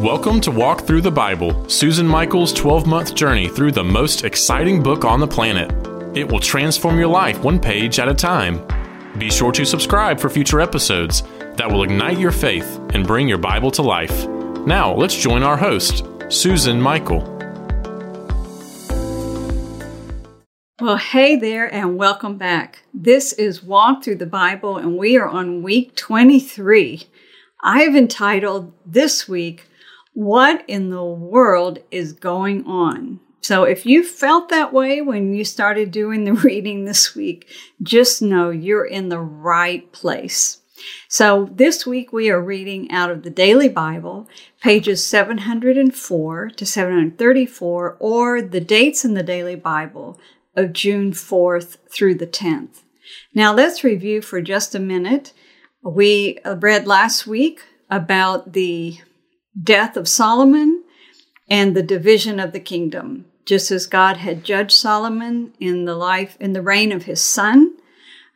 Welcome 0.00 0.42
to 0.42 0.50
Walk 0.50 0.82
Thru 0.82 1.00
the 1.00 1.10
Bible, 1.10 1.66
Susan 1.70 2.06
Michael's 2.06 2.52
12 2.52 2.86
month 2.86 3.14
journey 3.14 3.48
through 3.48 3.72
the 3.72 3.82
most 3.82 4.24
exciting 4.24 4.82
book 4.82 5.06
on 5.06 5.20
the 5.20 5.26
planet. 5.26 5.72
It 6.14 6.30
will 6.30 6.38
transform 6.38 6.98
your 6.98 7.08
life 7.08 7.42
one 7.42 7.58
page 7.58 7.98
at 7.98 8.06
a 8.06 8.12
time. 8.12 8.60
Be 9.16 9.30
sure 9.30 9.52
to 9.52 9.64
subscribe 9.64 10.20
for 10.20 10.28
future 10.28 10.60
episodes 10.60 11.22
that 11.54 11.70
will 11.70 11.82
ignite 11.82 12.18
your 12.18 12.30
faith 12.30 12.78
and 12.92 13.06
bring 13.06 13.26
your 13.26 13.38
Bible 13.38 13.70
to 13.70 13.80
life. 13.80 14.26
Now, 14.66 14.92
let's 14.92 15.16
join 15.16 15.42
our 15.42 15.56
host, 15.56 16.04
Susan 16.28 16.78
Michael. 16.78 17.22
Well, 20.78 20.98
hey 20.98 21.36
there, 21.36 21.72
and 21.72 21.96
welcome 21.96 22.36
back. 22.36 22.82
This 22.92 23.32
is 23.32 23.62
Walk 23.62 24.04
Thru 24.04 24.14
the 24.14 24.26
Bible, 24.26 24.76
and 24.76 24.98
we 24.98 25.16
are 25.16 25.26
on 25.26 25.62
week 25.62 25.96
23. 25.96 27.04
I 27.62 27.80
have 27.80 27.96
entitled 27.96 28.74
this 28.84 29.26
week, 29.26 29.64
What 30.16 30.64
in 30.66 30.88
the 30.88 31.04
World 31.04 31.80
is 31.90 32.14
Going 32.14 32.64
On? 32.64 33.20
So, 33.42 33.64
if 33.64 33.84
you 33.84 34.02
felt 34.02 34.48
that 34.48 34.72
way 34.72 35.02
when 35.02 35.34
you 35.34 35.44
started 35.44 35.90
doing 35.90 36.24
the 36.24 36.32
reading 36.48 36.86
this 36.86 37.14
week, 37.14 37.46
just 37.82 38.22
know 38.22 38.48
you're 38.48 38.86
in 38.86 39.10
the 39.10 39.20
right 39.20 39.92
place. 39.92 40.62
So, 41.06 41.50
this 41.52 41.84
week 41.84 42.14
we 42.14 42.30
are 42.30 42.40
reading 42.40 42.90
out 42.90 43.10
of 43.10 43.24
the 43.24 43.30
Daily 43.30 43.68
Bible, 43.68 44.26
pages 44.62 45.04
704 45.04 46.48
to 46.48 46.64
734, 46.64 47.96
or 48.00 48.40
the 48.40 48.60
dates 48.60 49.04
in 49.04 49.12
the 49.12 49.22
Daily 49.22 49.54
Bible 49.54 50.18
of 50.54 50.72
June 50.72 51.12
4th 51.12 51.76
through 51.90 52.14
the 52.14 52.26
10th. 52.26 52.84
Now, 53.34 53.52
let's 53.52 53.84
review 53.84 54.22
for 54.22 54.40
just 54.40 54.74
a 54.74 54.80
minute. 54.80 55.34
We 55.82 56.38
read 56.42 56.86
last 56.86 57.26
week 57.26 57.60
about 57.90 58.54
the 58.54 58.98
death 59.62 59.96
of 59.96 60.08
Solomon 60.08 60.84
and 61.48 61.74
the 61.74 61.82
division 61.82 62.40
of 62.40 62.52
the 62.52 62.60
kingdom. 62.60 63.26
Just 63.44 63.70
as 63.70 63.86
God 63.86 64.16
had 64.16 64.44
judged 64.44 64.72
Solomon 64.72 65.52
in 65.60 65.84
the 65.84 65.94
life, 65.94 66.36
in 66.40 66.52
the 66.52 66.62
reign 66.62 66.90
of 66.90 67.04
his 67.04 67.20
son, 67.20 67.76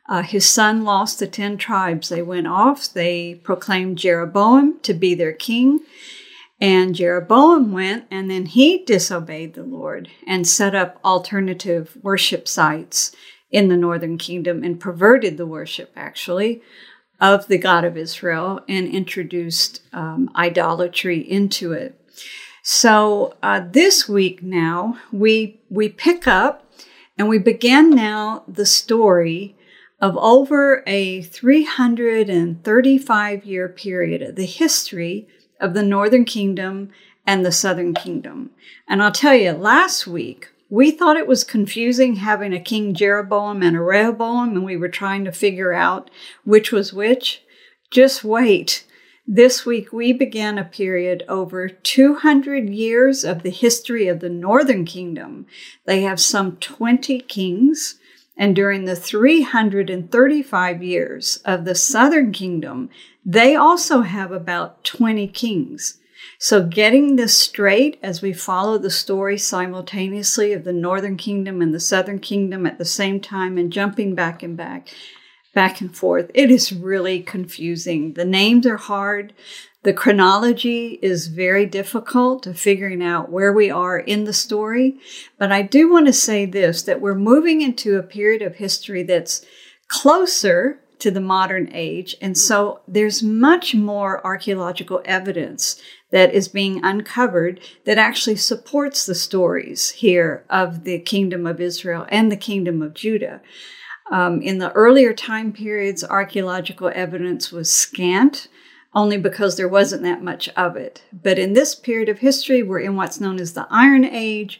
uh, 0.07 0.21
his 0.23 0.49
son 0.49 0.83
lost 0.83 1.19
the 1.19 1.27
10 1.27 1.57
tribes. 1.57 2.09
They 2.09 2.21
went 2.21 2.47
off. 2.47 2.91
They 2.91 3.35
proclaimed 3.35 3.97
Jeroboam 3.97 4.79
to 4.81 4.93
be 4.93 5.13
their 5.15 5.33
king. 5.33 5.81
And 6.59 6.95
Jeroboam 6.95 7.71
went 7.71 8.05
and 8.11 8.29
then 8.29 8.45
he 8.45 8.83
disobeyed 8.85 9.53
the 9.55 9.63
Lord 9.63 10.09
and 10.27 10.47
set 10.47 10.75
up 10.75 10.99
alternative 11.03 11.97
worship 12.03 12.47
sites 12.47 13.15
in 13.49 13.67
the 13.67 13.77
northern 13.77 14.17
kingdom 14.17 14.63
and 14.63 14.79
perverted 14.79 15.37
the 15.37 15.45
worship, 15.45 15.91
actually, 15.95 16.61
of 17.21 17.47
the 17.47 17.59
God 17.59 17.85
of 17.85 17.95
Israel 17.95 18.59
and 18.67 18.87
introduced 18.87 19.83
um, 19.93 20.31
idolatry 20.35 21.19
into 21.19 21.71
it. 21.71 21.95
So 22.63 23.35
uh, 23.41 23.63
this 23.69 24.09
week 24.09 24.43
now 24.43 24.99
we 25.11 25.59
we 25.69 25.89
pick 25.89 26.27
up 26.27 26.65
and 27.17 27.27
we 27.29 27.37
begin 27.37 27.91
now 27.91 28.43
the 28.47 28.65
story 28.65 29.55
of 29.99 30.17
over 30.17 30.81
a 30.87 31.21
335 31.21 33.45
year 33.45 33.69
period 33.69 34.23
of 34.23 34.35
the 34.35 34.45
history 34.45 35.27
of 35.59 35.75
the 35.75 35.83
northern 35.83 36.25
kingdom 36.25 36.89
and 37.25 37.45
the 37.45 37.51
southern 37.51 37.93
kingdom. 37.93 38.49
And 38.87 39.03
I'll 39.03 39.11
tell 39.11 39.35
you, 39.35 39.51
last 39.51 40.07
week 40.07 40.50
we 40.71 40.89
thought 40.89 41.17
it 41.17 41.27
was 41.27 41.43
confusing 41.43 42.15
having 42.15 42.53
a 42.53 42.59
King 42.59 42.93
Jeroboam 42.93 43.61
and 43.61 43.75
a 43.75 43.81
Rehoboam, 43.81 44.51
and 44.51 44.63
we 44.63 44.77
were 44.77 44.87
trying 44.87 45.25
to 45.25 45.31
figure 45.33 45.73
out 45.73 46.09
which 46.45 46.71
was 46.71 46.93
which. 46.93 47.43
Just 47.91 48.23
wait. 48.23 48.85
This 49.27 49.65
week, 49.65 49.91
we 49.91 50.13
began 50.13 50.57
a 50.57 50.63
period 50.63 51.25
over 51.27 51.67
200 51.67 52.69
years 52.69 53.25
of 53.25 53.43
the 53.43 53.49
history 53.49 54.07
of 54.07 54.21
the 54.21 54.29
northern 54.29 54.85
kingdom. 54.85 55.45
They 55.85 56.03
have 56.03 56.21
some 56.21 56.55
20 56.55 57.19
kings. 57.19 57.99
And 58.37 58.55
during 58.55 58.85
the 58.85 58.95
335 58.95 60.81
years 60.81 61.37
of 61.43 61.65
the 61.65 61.75
southern 61.75 62.31
kingdom, 62.31 62.89
they 63.25 63.57
also 63.57 64.03
have 64.03 64.31
about 64.31 64.85
20 64.85 65.27
kings. 65.27 65.97
So, 66.43 66.63
getting 66.63 67.17
this 67.17 67.37
straight 67.37 67.99
as 68.01 68.23
we 68.23 68.33
follow 68.33 68.79
the 68.79 68.89
story 68.89 69.37
simultaneously 69.37 70.53
of 70.53 70.63
the 70.63 70.73
northern 70.73 71.15
kingdom 71.15 71.61
and 71.61 71.71
the 71.71 71.79
southern 71.79 72.17
kingdom 72.17 72.65
at 72.65 72.79
the 72.79 72.83
same 72.83 73.19
time 73.19 73.59
and 73.59 73.71
jumping 73.71 74.15
back 74.15 74.41
and 74.41 74.57
back, 74.57 74.87
back 75.53 75.81
and 75.81 75.95
forth, 75.95 76.31
it 76.33 76.49
is 76.49 76.73
really 76.73 77.21
confusing. 77.21 78.13
The 78.13 78.25
names 78.25 78.65
are 78.65 78.77
hard. 78.77 79.33
The 79.83 79.93
chronology 79.93 80.97
is 81.03 81.27
very 81.27 81.67
difficult 81.67 82.41
to 82.41 82.55
figuring 82.55 83.03
out 83.03 83.31
where 83.31 83.53
we 83.53 83.69
are 83.69 83.99
in 83.99 84.23
the 84.23 84.33
story. 84.33 84.97
But 85.37 85.51
I 85.51 85.61
do 85.61 85.91
want 85.91 86.07
to 86.07 86.13
say 86.13 86.47
this 86.47 86.81
that 86.81 87.01
we're 87.01 87.13
moving 87.13 87.61
into 87.61 87.97
a 87.97 88.03
period 88.03 88.41
of 88.41 88.55
history 88.55 89.03
that's 89.03 89.45
closer 89.89 90.79
to 90.97 91.11
the 91.11 91.21
modern 91.21 91.69
age. 91.73 92.15
And 92.19 92.37
so 92.37 92.81
there's 92.87 93.21
much 93.21 93.75
more 93.75 94.25
archaeological 94.25 95.01
evidence 95.05 95.79
that 96.11 96.33
is 96.33 96.47
being 96.47 96.83
uncovered 96.83 97.59
that 97.85 97.97
actually 97.97 98.35
supports 98.35 99.05
the 99.05 99.15
stories 99.15 99.91
here 99.91 100.45
of 100.49 100.83
the 100.83 100.99
kingdom 100.99 101.47
of 101.47 101.59
Israel 101.59 102.05
and 102.09 102.31
the 102.31 102.37
kingdom 102.37 102.81
of 102.81 102.93
Judah. 102.93 103.41
Um, 104.11 104.41
in 104.41 104.57
the 104.57 104.71
earlier 104.73 105.13
time 105.13 105.53
periods, 105.53 106.03
archaeological 106.03 106.91
evidence 106.93 107.51
was 107.51 107.71
scant 107.71 108.49
only 108.93 109.17
because 109.17 109.55
there 109.55 109.69
wasn't 109.69 110.03
that 110.03 110.21
much 110.21 110.49
of 110.49 110.75
it. 110.75 111.03
But 111.13 111.39
in 111.39 111.53
this 111.53 111.75
period 111.75 112.09
of 112.09 112.19
history, 112.19 112.61
we're 112.61 112.79
in 112.79 112.95
what's 112.97 113.21
known 113.21 113.39
as 113.39 113.53
the 113.53 113.67
Iron 113.69 114.03
Age, 114.03 114.59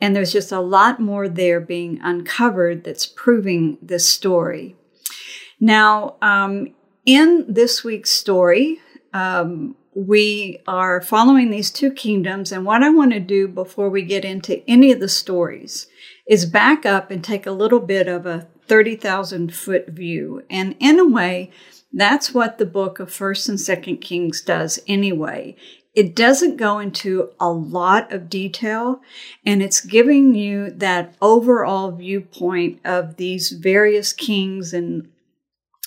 and 0.00 0.14
there's 0.14 0.32
just 0.32 0.52
a 0.52 0.60
lot 0.60 1.00
more 1.00 1.28
there 1.28 1.60
being 1.60 1.98
uncovered 2.00 2.84
that's 2.84 3.06
proving 3.06 3.78
this 3.82 4.08
story. 4.08 4.76
Now, 5.60 6.16
um, 6.22 6.74
in 7.04 7.44
this 7.48 7.82
week's 7.82 8.10
story, 8.10 8.80
um, 9.12 9.76
we 9.94 10.58
are 10.66 11.00
following 11.00 11.50
these 11.50 11.70
two 11.70 11.90
kingdoms. 11.90 12.50
And 12.50 12.64
what 12.64 12.82
I 12.82 12.90
want 12.90 13.12
to 13.12 13.20
do 13.20 13.46
before 13.46 13.90
we 13.90 14.02
get 14.02 14.24
into 14.24 14.62
any 14.68 14.90
of 14.92 15.00
the 15.00 15.08
stories 15.08 15.86
is 16.26 16.46
back 16.46 16.86
up 16.86 17.10
and 17.10 17.22
take 17.22 17.46
a 17.46 17.52
little 17.52 17.80
bit 17.80 18.08
of 18.08 18.24
a 18.26 18.46
30,000 18.66 19.54
foot 19.54 19.88
view. 19.88 20.44
And 20.48 20.76
in 20.78 20.98
a 20.98 21.06
way, 21.06 21.50
that's 21.92 22.32
what 22.32 22.56
the 22.56 22.66
book 22.66 23.00
of 23.00 23.10
1st 23.10 23.48
and 23.50 23.58
2nd 23.58 24.00
Kings 24.00 24.40
does 24.40 24.80
anyway. 24.86 25.56
It 25.94 26.16
doesn't 26.16 26.56
go 26.56 26.78
into 26.78 27.30
a 27.38 27.50
lot 27.50 28.10
of 28.12 28.30
detail 28.30 29.02
and 29.44 29.62
it's 29.62 29.82
giving 29.82 30.34
you 30.34 30.70
that 30.70 31.14
overall 31.20 31.90
viewpoint 31.90 32.80
of 32.82 33.16
these 33.16 33.50
various 33.50 34.14
kings 34.14 34.72
and 34.72 35.10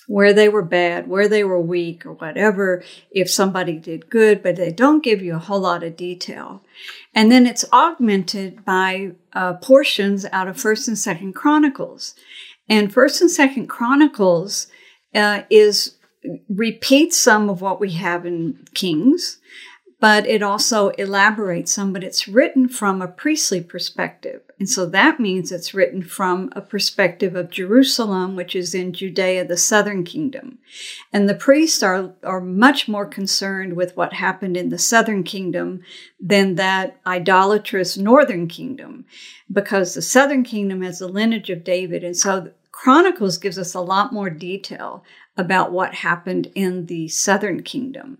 where 0.08 0.34
they 0.34 0.50
were 0.50 0.62
bad, 0.62 1.08
where 1.08 1.28
they 1.28 1.44
were 1.44 1.60
weak, 1.60 2.06
or 2.06 2.14
whatever, 2.14 2.84
if 3.12 3.30
somebody 3.30 3.78
did 3.78 4.10
good, 4.10 4.44
but 4.44 4.56
they 4.56 4.72
don't 4.72 5.04
give 5.04 5.22
you 5.22 5.36
a 5.36 5.40
whole 5.40 5.60
lot 5.60 5.84
of 5.84 5.98
detail. 5.98 6.62
And 7.14 7.32
then 7.32 7.46
it's 7.48 7.66
augmented 7.72 8.64
by 8.66 9.12
uh, 9.34 9.54
portions 9.54 10.26
out 10.32 10.48
of 10.48 10.60
First 10.60 10.88
and 10.88 10.98
Second 10.98 11.34
Chronicles. 11.34 12.16
And 12.70 12.94
First 12.94 13.22
and 13.22 13.32
Second 13.32 13.68
Chronicles 13.68 14.68
uh, 15.14 15.44
is 15.50 15.96
repeats 16.50 17.20
some 17.20 17.50
of 17.50 17.62
what 17.62 17.80
we 17.80 17.92
have 17.92 18.26
in 18.26 18.66
Kings, 18.74 19.40
but 20.00 20.28
it 20.28 20.44
also 20.44 20.89
elaborates 20.89 21.73
some, 21.73 21.94
but 21.94 22.03
it's 22.03 22.28
written 22.28 22.67
from 22.67 23.01
a 23.01 23.07
priestly 23.07 23.61
perspective. 23.61 24.41
And 24.59 24.69
so 24.69 24.85
that 24.85 25.19
means 25.19 25.51
it's 25.51 25.73
written 25.73 26.01
from 26.01 26.50
a 26.56 26.61
perspective 26.61 27.35
of 27.35 27.50
Jerusalem, 27.50 28.35
which 28.35 28.56
is 28.56 28.73
in 28.73 28.94
Judea, 28.94 29.45
the 29.45 29.57
southern 29.57 30.03
kingdom. 30.03 30.59
And 31.11 31.28
the 31.28 31.35
priests 31.35 31.83
are, 31.83 32.13
are 32.23 32.41
much 32.41 32.88
more 32.88 33.06
concerned 33.06 33.75
with 33.75 33.95
what 33.97 34.13
happened 34.13 34.56
in 34.56 34.69
the 34.69 34.78
southern 34.78 35.23
kingdom 35.23 35.81
than 36.19 36.56
that 36.56 37.00
idolatrous 37.06 37.98
northern 37.98 38.48
kingdom, 38.48 39.06
because 39.51 39.94
the 39.94 40.01
southern 40.01 40.44
kingdom 40.44 40.81
has 40.81 41.00
the 41.00 41.07
lineage 41.07 41.50
of 41.50 41.63
David. 41.63 42.03
And 42.03 42.15
so 42.15 42.51
Chronicles 42.71 43.38
gives 43.38 43.57
us 43.57 43.74
a 43.74 43.81
lot 43.81 44.13
more 44.13 44.30
detail 44.30 45.03
about 45.38 45.71
what 45.71 45.95
happened 45.95 46.51
in 46.56 46.86
the 46.86 47.07
southern 47.07 47.63
kingdom. 47.63 48.19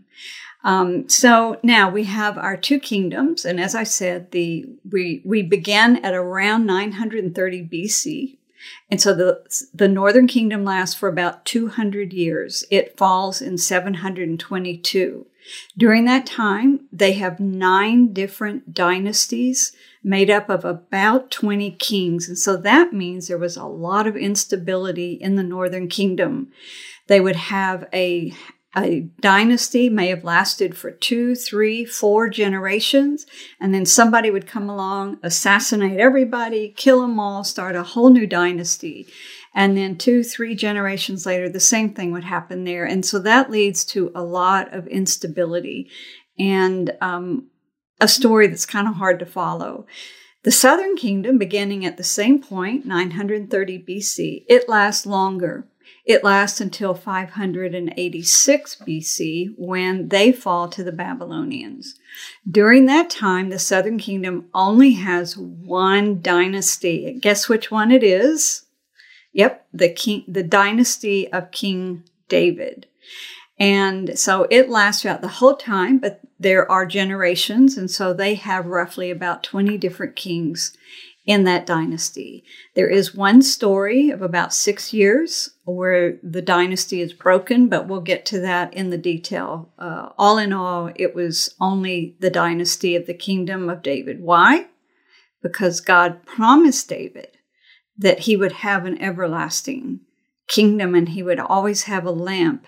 Um, 0.66 1.08
so 1.08 1.60
now 1.62 1.92
we 1.92 2.06
have 2.06 2.40
our 2.40 2.58
two 2.58 2.80
kingdoms, 2.80 3.46
and 3.46 3.60
as 3.60 3.76
I 3.76 3.84
said, 3.84 4.32
the 4.32 4.66
we 4.92 5.22
we 5.24 5.44
began 5.44 6.04
at 6.04 6.16
around 6.16 6.66
930 6.66 7.70
BC, 7.72 8.38
and 8.90 9.00
so 9.00 9.14
the 9.14 9.68
the 9.76 9.88
northern 9.88 10.26
kingdom 10.26 10.66
lasts 10.66 10.96
for 10.96 11.08
about 11.08 11.46
200 11.46 12.14
years. 12.14 12.66
It 12.72 12.98
falls 12.98 13.44
in 13.44 13.60
722. 13.60 15.28
During 15.78 16.06
that 16.06 16.26
time, 16.26 16.88
they 16.92 17.14
have 17.14 17.40
nine 17.40 18.12
different 18.12 18.74
dynasties 18.74 19.72
made 20.04 20.32
up 20.32 20.50
of 20.50 20.66
about 20.66 21.30
20 21.30 21.72
kings, 21.74 22.28
and 22.28 22.40
so 22.40 22.58
that 22.58 22.92
means 22.92 23.28
there 23.28 23.38
was 23.38 23.56
a 23.56 23.66
lot 23.66 24.08
of 24.08 24.18
instability 24.18 25.14
in 25.14 25.36
the 25.36 25.44
northern 25.44 25.88
kingdom. 25.88 26.52
They 27.06 27.22
would 27.22 27.36
have 27.36 27.88
a 27.94 28.34
a 28.77 29.01
dynasty 29.19 29.89
may 29.89 30.07
have 30.07 30.24
lasted 30.24 30.77
for 30.77 30.92
two, 30.92 31.36
three, 31.36 31.86
four 31.86 32.30
generations, 32.30 33.25
and 33.60 33.74
then 33.74 33.86
somebody 33.86 34.30
would 34.30 34.48
come 34.48 34.69
along, 34.69 35.19
assassinate 35.24 36.00
everybody, 36.00 36.74
kill 36.75 37.01
them 37.01 37.19
all, 37.19 37.44
start 37.44 37.75
a 37.75 37.83
whole 37.83 38.10
new 38.10 38.27
dynasty. 38.27 39.07
And 39.54 39.77
then 39.77 39.98
two, 39.98 40.24
three 40.24 40.54
generations 40.54 41.25
later, 41.25 41.48
the 41.48 41.62
same 41.62 41.94
thing 41.94 42.12
would 42.12 42.25
happen 42.25 42.66
there. 42.66 42.83
And 42.83 43.06
so 43.06 43.19
that 43.19 43.50
leads 43.50 43.86
to 43.86 44.12
a 44.13 44.22
lot 44.22 44.74
of 44.74 44.86
instability 44.88 45.89
and 46.38 46.92
um, 47.00 47.48
a 48.01 48.07
story 48.07 48.48
that's 48.48 48.66
kind 48.66 48.88
of 48.88 48.95
hard 48.95 49.19
to 49.19 49.25
follow. 49.25 49.86
The 50.44 50.51
southern 50.51 50.95
kingdom, 50.95 51.38
beginning 51.38 51.86
at 51.86 51.98
the 51.98 52.04
same 52.04 52.42
point, 52.42 52.86
930 52.86 53.80
BC, 53.80 54.45
it 54.48 54.69
lasts 54.69 55.06
longer. 55.06 55.68
It 56.06 56.24
lasts 56.24 56.62
until 56.62 56.94
586 56.94 58.75
BC 58.88 59.56
when 59.57 60.10
they 60.10 60.31
fall 60.31 60.69
to 60.69 60.84
the 60.84 60.92
Babylonians. 60.92 61.96
During 62.50 62.86
that 62.86 63.10
time, 63.10 63.50
the 63.50 63.57
southern 63.57 63.98
kingdom 63.98 64.48
only 64.54 64.92
has 64.94 65.36
one 65.36 66.22
dynasty. 66.22 67.18
Guess 67.19 67.50
which 67.50 67.72
one 67.72 67.92
it 67.92 68.04
is? 68.04 68.66
Yep, 69.34 69.66
the 69.74 69.90
king, 69.90 70.24
the 70.28 70.44
dynasty 70.44 71.31
of 71.34 71.52
King 71.52 72.04
David. 72.30 72.86
And 73.57 74.18
so 74.19 74.48
it 74.52 74.69
lasts 74.69 75.02
throughout 75.02 75.22
the 75.22 75.28
whole 75.28 75.56
time, 75.56 75.98
but 75.98 76.22
there 76.40 76.69
are 76.69 76.86
generations, 76.86 77.78
and 77.78 77.90
so 77.90 78.13
they 78.13 78.36
have 78.36 78.66
roughly 78.66 79.10
about 79.10 79.44
20 79.44 79.78
different 79.78 80.16
kings 80.16 80.78
in 81.25 81.44
that 81.45 81.66
dynasty. 81.66 82.44
There 82.75 82.89
is 82.89 83.16
one 83.16 83.42
story 83.42 84.12
of 84.12 84.22
about 84.22 84.54
six 84.54 84.94
years 84.94 85.50
where 85.63 86.19
the 86.22 86.42
dynasty 86.42 87.01
is 87.01 87.13
broken, 87.13 87.68
but 87.68 87.88
we'll 87.88 88.01
get 88.01 88.25
to 88.27 88.39
that 88.42 88.74
in 88.74 88.92
the 88.92 88.98
detail. 88.98 89.74
Uh, 89.80 90.10
all 90.18 90.38
in 90.38 90.54
all, 90.54 90.92
it 90.95 91.16
was 91.16 91.56
only 91.60 92.16
the 92.19 92.30
dynasty 92.30 92.95
of 92.95 93.07
the 93.07 93.13
kingdom 93.13 93.69
of 93.69 93.81
David. 93.81 94.22
Why? 94.22 94.68
Because 95.42 95.81
God 95.81 96.25
promised 96.25 96.89
David 96.89 97.30
that 97.98 98.19
he 98.19 98.38
would 98.38 98.51
have 98.51 98.86
an 98.86 99.01
everlasting 99.01 100.01
kingdom 100.48 100.94
and 100.94 101.10
he 101.10 101.24
would 101.24 101.39
always 101.39 101.83
have 101.83 102.06
a 102.06 102.12
lamp 102.12 102.68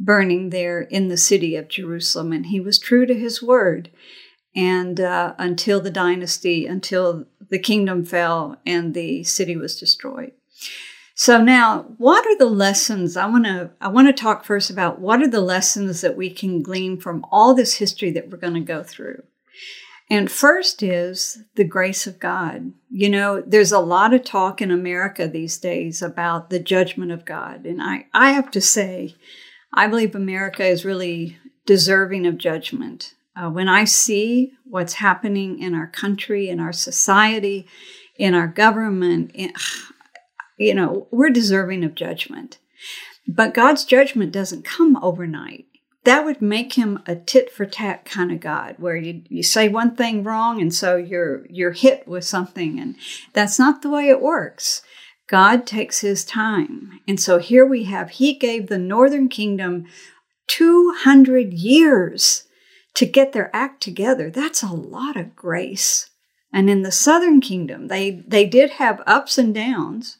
burning 0.00 0.50
there 0.50 0.80
in 0.80 1.08
the 1.08 1.16
city 1.16 1.56
of 1.56 1.68
Jerusalem. 1.68 2.32
And 2.32 2.46
he 2.46 2.60
was 2.60 2.78
true 2.78 3.04
to 3.04 3.14
his 3.14 3.42
word. 3.42 3.90
And 4.54 5.00
uh, 5.00 5.34
until 5.38 5.80
the 5.80 5.90
dynasty, 5.90 6.66
until 6.66 7.26
the 7.50 7.58
kingdom 7.58 8.04
fell 8.04 8.56
and 8.66 8.94
the 8.94 9.24
city 9.24 9.56
was 9.56 9.78
destroyed. 9.78 10.32
So 11.14 11.42
now, 11.42 11.86
what 11.98 12.24
are 12.26 12.38
the 12.38 12.46
lessons? 12.46 13.16
I 13.16 13.26
want 13.26 13.44
to 13.44 13.72
I 13.80 13.88
want 13.88 14.06
to 14.06 14.12
talk 14.12 14.44
first 14.44 14.70
about 14.70 15.00
what 15.00 15.20
are 15.20 15.28
the 15.28 15.40
lessons 15.40 16.00
that 16.00 16.16
we 16.16 16.30
can 16.30 16.62
glean 16.62 17.00
from 17.00 17.26
all 17.32 17.54
this 17.54 17.74
history 17.74 18.12
that 18.12 18.30
we're 18.30 18.38
going 18.38 18.54
to 18.54 18.60
go 18.60 18.84
through. 18.84 19.24
And 20.08 20.30
first 20.30 20.80
is 20.80 21.42
the 21.56 21.64
grace 21.64 22.06
of 22.06 22.20
God. 22.20 22.72
You 22.88 23.10
know, 23.10 23.42
there's 23.44 23.72
a 23.72 23.80
lot 23.80 24.14
of 24.14 24.22
talk 24.22 24.62
in 24.62 24.70
America 24.70 25.26
these 25.26 25.58
days 25.58 26.02
about 26.02 26.50
the 26.50 26.60
judgment 26.60 27.10
of 27.10 27.24
God, 27.24 27.66
and 27.66 27.82
I 27.82 28.06
I 28.14 28.30
have 28.30 28.52
to 28.52 28.60
say, 28.60 29.16
I 29.74 29.88
believe 29.88 30.14
America 30.14 30.64
is 30.64 30.84
really 30.84 31.36
deserving 31.66 32.26
of 32.26 32.38
judgment. 32.38 33.14
Uh, 33.38 33.48
when 33.48 33.68
I 33.68 33.84
see 33.84 34.52
what's 34.64 34.94
happening 34.94 35.62
in 35.62 35.74
our 35.74 35.86
country, 35.86 36.48
in 36.48 36.58
our 36.58 36.72
society, 36.72 37.68
in 38.16 38.34
our 38.34 38.48
government, 38.48 39.30
in, 39.32 39.52
you 40.58 40.74
know, 40.74 41.06
we're 41.12 41.30
deserving 41.30 41.84
of 41.84 41.94
judgment. 41.94 42.58
But 43.28 43.54
God's 43.54 43.84
judgment 43.84 44.32
doesn't 44.32 44.64
come 44.64 44.96
overnight. 45.02 45.66
That 46.04 46.24
would 46.24 46.40
make 46.40 46.72
him 46.72 47.00
a 47.06 47.14
tit 47.14 47.52
for 47.52 47.66
tat 47.66 48.04
kind 48.04 48.32
of 48.32 48.40
God, 48.40 48.76
where 48.78 48.96
you, 48.96 49.22
you 49.28 49.42
say 49.42 49.68
one 49.68 49.94
thing 49.94 50.24
wrong 50.24 50.60
and 50.60 50.74
so 50.74 50.96
you're 50.96 51.46
you're 51.50 51.72
hit 51.72 52.08
with 52.08 52.24
something, 52.24 52.80
and 52.80 52.96
that's 53.34 53.58
not 53.58 53.82
the 53.82 53.90
way 53.90 54.08
it 54.08 54.22
works. 54.22 54.80
God 55.28 55.66
takes 55.66 56.00
his 56.00 56.24
time. 56.24 57.00
And 57.06 57.20
so 57.20 57.38
here 57.38 57.66
we 57.66 57.84
have, 57.84 58.10
he 58.10 58.34
gave 58.34 58.68
the 58.68 58.78
northern 58.78 59.28
kingdom 59.28 59.84
200 60.46 61.52
years 61.52 62.47
to 62.94 63.06
get 63.06 63.32
their 63.32 63.54
act 63.54 63.82
together. 63.82 64.30
That's 64.30 64.62
a 64.62 64.72
lot 64.72 65.16
of 65.16 65.36
grace. 65.36 66.10
And 66.52 66.70
in 66.70 66.82
the 66.82 66.92
southern 66.92 67.40
kingdom, 67.40 67.88
they, 67.88 68.10
they 68.26 68.46
did 68.46 68.70
have 68.72 69.02
ups 69.06 69.38
and 69.38 69.54
downs. 69.54 70.18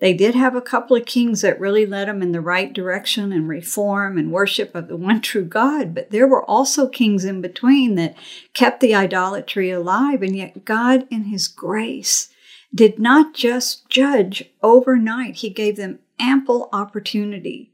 They 0.00 0.12
did 0.12 0.34
have 0.34 0.54
a 0.54 0.60
couple 0.60 0.96
of 0.96 1.06
kings 1.06 1.40
that 1.40 1.58
really 1.58 1.84
led 1.84 2.06
them 2.06 2.22
in 2.22 2.32
the 2.32 2.40
right 2.40 2.72
direction 2.72 3.32
and 3.32 3.48
reform 3.48 4.16
and 4.16 4.32
worship 4.32 4.74
of 4.74 4.86
the 4.88 4.96
one 4.96 5.20
true 5.20 5.44
God. 5.44 5.94
But 5.94 6.10
there 6.10 6.28
were 6.28 6.44
also 6.44 6.88
kings 6.88 7.24
in 7.24 7.40
between 7.40 7.96
that 7.96 8.14
kept 8.54 8.80
the 8.80 8.94
idolatry 8.94 9.70
alive. 9.70 10.22
And 10.22 10.36
yet 10.36 10.64
God, 10.64 11.06
in 11.10 11.24
his 11.24 11.48
grace, 11.48 12.28
did 12.72 12.98
not 12.98 13.34
just 13.34 13.88
judge 13.88 14.44
overnight. 14.62 15.36
He 15.36 15.50
gave 15.50 15.76
them 15.76 15.98
ample 16.20 16.68
opportunity 16.72 17.72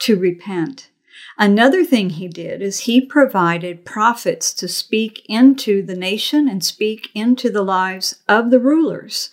to 0.00 0.18
repent. 0.18 0.90
Another 1.38 1.84
thing 1.84 2.10
he 2.10 2.28
did 2.28 2.62
is 2.62 2.80
he 2.80 3.00
provided 3.00 3.84
prophets 3.84 4.52
to 4.54 4.68
speak 4.68 5.24
into 5.28 5.82
the 5.82 5.96
nation 5.96 6.48
and 6.48 6.64
speak 6.64 7.10
into 7.14 7.50
the 7.50 7.62
lives 7.62 8.20
of 8.28 8.50
the 8.50 8.60
rulers, 8.60 9.30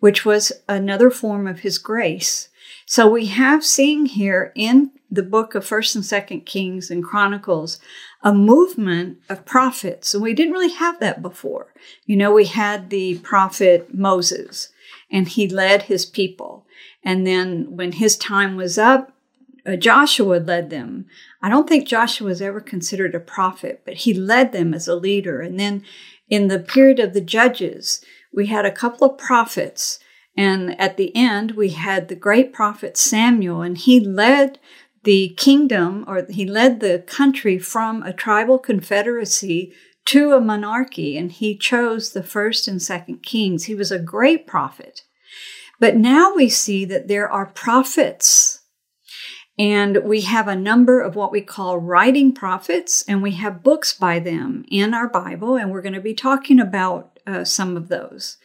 which 0.00 0.24
was 0.24 0.52
another 0.68 1.10
form 1.10 1.46
of 1.46 1.60
his 1.60 1.78
grace. 1.78 2.48
So 2.86 3.08
we 3.08 3.26
have 3.26 3.64
seeing 3.64 4.06
here 4.06 4.52
in 4.54 4.90
the 5.10 5.22
book 5.22 5.54
of 5.54 5.64
First 5.64 5.94
and 5.94 6.04
Second 6.04 6.42
Kings 6.42 6.90
and 6.90 7.02
Chronicles 7.02 7.78
a 8.22 8.34
movement 8.34 9.18
of 9.28 9.44
prophets. 9.44 10.12
And 10.12 10.22
we 10.22 10.34
didn't 10.34 10.52
really 10.52 10.72
have 10.72 11.00
that 11.00 11.22
before. 11.22 11.72
You 12.04 12.16
know, 12.16 12.32
we 12.32 12.46
had 12.46 12.90
the 12.90 13.18
prophet 13.18 13.94
Moses 13.94 14.70
and 15.10 15.28
he 15.28 15.48
led 15.48 15.82
his 15.82 16.04
people. 16.04 16.66
And 17.02 17.26
then 17.26 17.76
when 17.76 17.92
his 17.92 18.16
time 18.16 18.56
was 18.56 18.76
up, 18.76 19.12
uh, 19.68 19.76
Joshua 19.76 20.36
led 20.36 20.70
them. 20.70 21.06
I 21.42 21.50
don't 21.50 21.68
think 21.68 21.86
Joshua 21.86 22.28
was 22.28 22.40
ever 22.40 22.60
considered 22.60 23.14
a 23.14 23.20
prophet, 23.20 23.82
but 23.84 23.94
he 23.94 24.14
led 24.14 24.52
them 24.52 24.72
as 24.72 24.88
a 24.88 24.94
leader. 24.94 25.42
And 25.42 25.60
then 25.60 25.84
in 26.28 26.48
the 26.48 26.58
period 26.58 26.98
of 26.98 27.12
the 27.12 27.20
judges, 27.20 28.02
we 28.32 28.46
had 28.46 28.64
a 28.64 28.72
couple 28.72 29.10
of 29.10 29.18
prophets. 29.18 29.98
And 30.36 30.80
at 30.80 30.96
the 30.96 31.14
end, 31.14 31.52
we 31.52 31.70
had 31.70 32.08
the 32.08 32.14
great 32.14 32.52
prophet 32.52 32.96
Samuel, 32.96 33.60
and 33.60 33.76
he 33.76 34.00
led 34.00 34.58
the 35.04 35.34
kingdom, 35.36 36.04
or 36.06 36.26
he 36.30 36.46
led 36.46 36.80
the 36.80 37.04
country 37.06 37.58
from 37.58 38.02
a 38.02 38.12
tribal 38.12 38.58
confederacy 38.58 39.74
to 40.06 40.32
a 40.32 40.40
monarchy, 40.40 41.18
and 41.18 41.30
he 41.30 41.56
chose 41.56 42.12
the 42.12 42.22
first 42.22 42.66
and 42.66 42.80
second 42.80 43.22
kings. 43.22 43.64
He 43.64 43.74
was 43.74 43.92
a 43.92 43.98
great 43.98 44.46
prophet. 44.46 45.02
But 45.78 45.96
now 45.96 46.32
we 46.34 46.48
see 46.48 46.84
that 46.86 47.08
there 47.08 47.30
are 47.30 47.46
prophets 47.46 48.57
and 49.58 49.98
we 50.04 50.20
have 50.20 50.46
a 50.46 50.54
number 50.54 51.00
of 51.00 51.16
what 51.16 51.32
we 51.32 51.40
call 51.40 51.78
writing 51.78 52.32
prophets, 52.32 53.04
and 53.08 53.22
we 53.22 53.32
have 53.32 53.62
books 53.62 53.92
by 53.92 54.18
them 54.18 54.64
in 54.70 54.94
our 54.94 55.08
Bible, 55.08 55.56
and 55.56 55.70
we're 55.70 55.82
going 55.82 55.94
to 55.94 56.00
be 56.00 56.14
talking 56.14 56.60
about 56.60 57.18
uh, 57.26 57.44
some 57.44 57.76
of 57.76 57.88
those. 57.88 58.36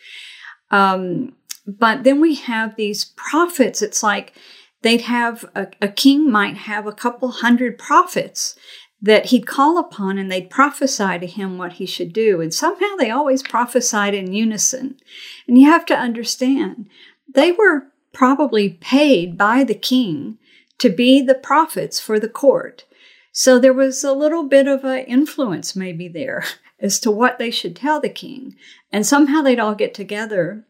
Um, 0.71 1.33
but 1.67 2.03
then 2.03 2.19
we 2.19 2.35
have 2.35 2.75
these 2.75 3.05
prophets. 3.05 3.81
It's 3.81 4.01
like 4.01 4.33
they'd 4.81 5.01
have 5.01 5.45
a, 5.55 5.67
a 5.81 5.87
king 5.87 6.29
might 6.29 6.57
have 6.57 6.87
a 6.87 6.91
couple 6.91 7.29
hundred 7.29 7.77
prophets 7.77 8.57
that 9.01 9.27
he'd 9.27 9.45
call 9.45 9.77
upon 9.77 10.17
and 10.17 10.31
they'd 10.31 10.49
prophesy 10.49 11.19
to 11.19 11.27
him 11.27 11.57
what 11.57 11.73
he 11.73 11.85
should 11.85 12.13
do. 12.13 12.39
And 12.39 12.53
somehow 12.53 12.95
they 12.97 13.11
always 13.11 13.43
prophesied 13.43 14.13
in 14.13 14.33
unison. 14.33 14.97
And 15.45 15.57
you 15.57 15.69
have 15.69 15.85
to 15.87 15.95
understand, 15.95 16.87
they 17.33 17.51
were 17.51 17.87
probably 18.13 18.69
paid 18.69 19.37
by 19.37 19.65
the 19.65 19.75
king 19.75 20.37
to 20.79 20.89
be 20.89 21.21
the 21.21 21.35
prophets 21.35 21.99
for 21.99 22.19
the 22.19 22.29
court. 22.29 22.85
So 23.31 23.57
there 23.57 23.73
was 23.73 24.03
a 24.03 24.13
little 24.13 24.43
bit 24.43 24.67
of 24.67 24.83
an 24.83 25.05
influence 25.05 25.75
maybe 25.75 26.07
there 26.07 26.43
as 26.79 26.99
to 27.01 27.11
what 27.11 27.39
they 27.39 27.51
should 27.51 27.75
tell 27.75 27.99
the 27.99 28.09
king. 28.09 28.55
And 28.91 29.05
somehow 29.05 29.41
they'd 29.41 29.59
all 29.59 29.75
get 29.75 29.93
together 29.93 30.65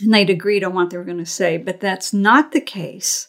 and 0.00 0.14
they'd 0.14 0.30
agreed 0.30 0.64
on 0.64 0.74
what 0.74 0.90
they 0.90 0.96
were 0.96 1.04
going 1.04 1.18
to 1.18 1.26
say. 1.26 1.56
But 1.56 1.80
that's 1.80 2.12
not 2.12 2.52
the 2.52 2.60
case 2.60 3.28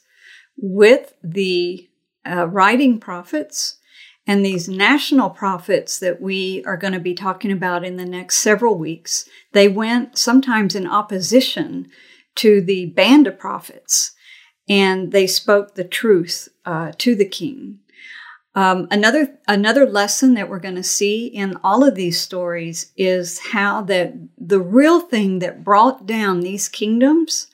with 0.57 1.13
the 1.23 1.89
uh, 2.25 2.47
writing 2.47 2.99
prophets 2.99 3.77
and 4.27 4.45
these 4.45 4.69
national 4.69 5.31
prophets 5.31 5.99
that 5.99 6.21
we 6.21 6.63
are 6.65 6.77
going 6.77 6.93
to 6.93 6.99
be 6.99 7.15
talking 7.15 7.51
about 7.51 7.83
in 7.83 7.97
the 7.97 8.05
next 8.05 8.37
several 8.37 8.77
weeks. 8.77 9.27
They 9.53 9.67
went 9.67 10.17
sometimes 10.17 10.75
in 10.75 10.85
opposition 10.85 11.89
to 12.35 12.61
the 12.61 12.87
band 12.87 13.27
of 13.27 13.39
prophets 13.39 14.11
and 14.71 15.11
they 15.11 15.27
spoke 15.27 15.75
the 15.75 15.83
truth 15.83 16.47
uh, 16.65 16.93
to 16.97 17.13
the 17.13 17.27
king. 17.27 17.79
Um, 18.55 18.87
another 18.89 19.37
another 19.47 19.85
lesson 19.85 20.33
that 20.35 20.49
we're 20.49 20.59
going 20.59 20.75
to 20.75 20.83
see 20.83 21.27
in 21.27 21.57
all 21.63 21.85
of 21.85 21.95
these 21.95 22.19
stories 22.19 22.91
is 22.97 23.39
how 23.51 23.81
that 23.83 24.13
the 24.37 24.59
real 24.61 25.01
thing 25.01 25.39
that 25.39 25.63
brought 25.63 26.05
down 26.05 26.39
these 26.39 26.69
kingdoms 26.69 27.47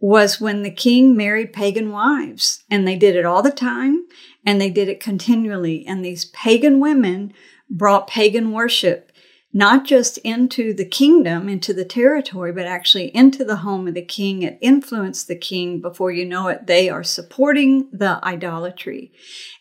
was 0.00 0.40
when 0.40 0.62
the 0.62 0.70
king 0.70 1.16
married 1.16 1.52
pagan 1.52 1.90
wives, 1.90 2.64
and 2.70 2.86
they 2.86 2.96
did 2.96 3.14
it 3.14 3.24
all 3.24 3.42
the 3.42 3.52
time, 3.52 4.04
And 4.44 4.60
they 4.60 4.70
did 4.70 4.88
it 4.88 4.98
continually. 4.98 5.86
And 5.86 6.04
these 6.04 6.24
pagan 6.26 6.80
women 6.80 7.32
brought 7.70 8.08
pagan 8.08 8.52
worship 8.52 9.11
not 9.52 9.84
just 9.84 10.16
into 10.18 10.72
the 10.72 10.84
kingdom, 10.84 11.48
into 11.48 11.74
the 11.74 11.84
territory, 11.84 12.52
but 12.52 12.66
actually 12.66 13.14
into 13.14 13.44
the 13.44 13.56
home 13.56 13.86
of 13.86 13.94
the 13.94 14.04
king. 14.04 14.42
It 14.42 14.58
influenced 14.62 15.28
the 15.28 15.36
king. 15.36 15.80
Before 15.80 16.10
you 16.10 16.24
know 16.24 16.48
it, 16.48 16.66
they 16.66 16.88
are 16.88 17.04
supporting 17.04 17.88
the 17.92 18.18
idolatry. 18.24 19.12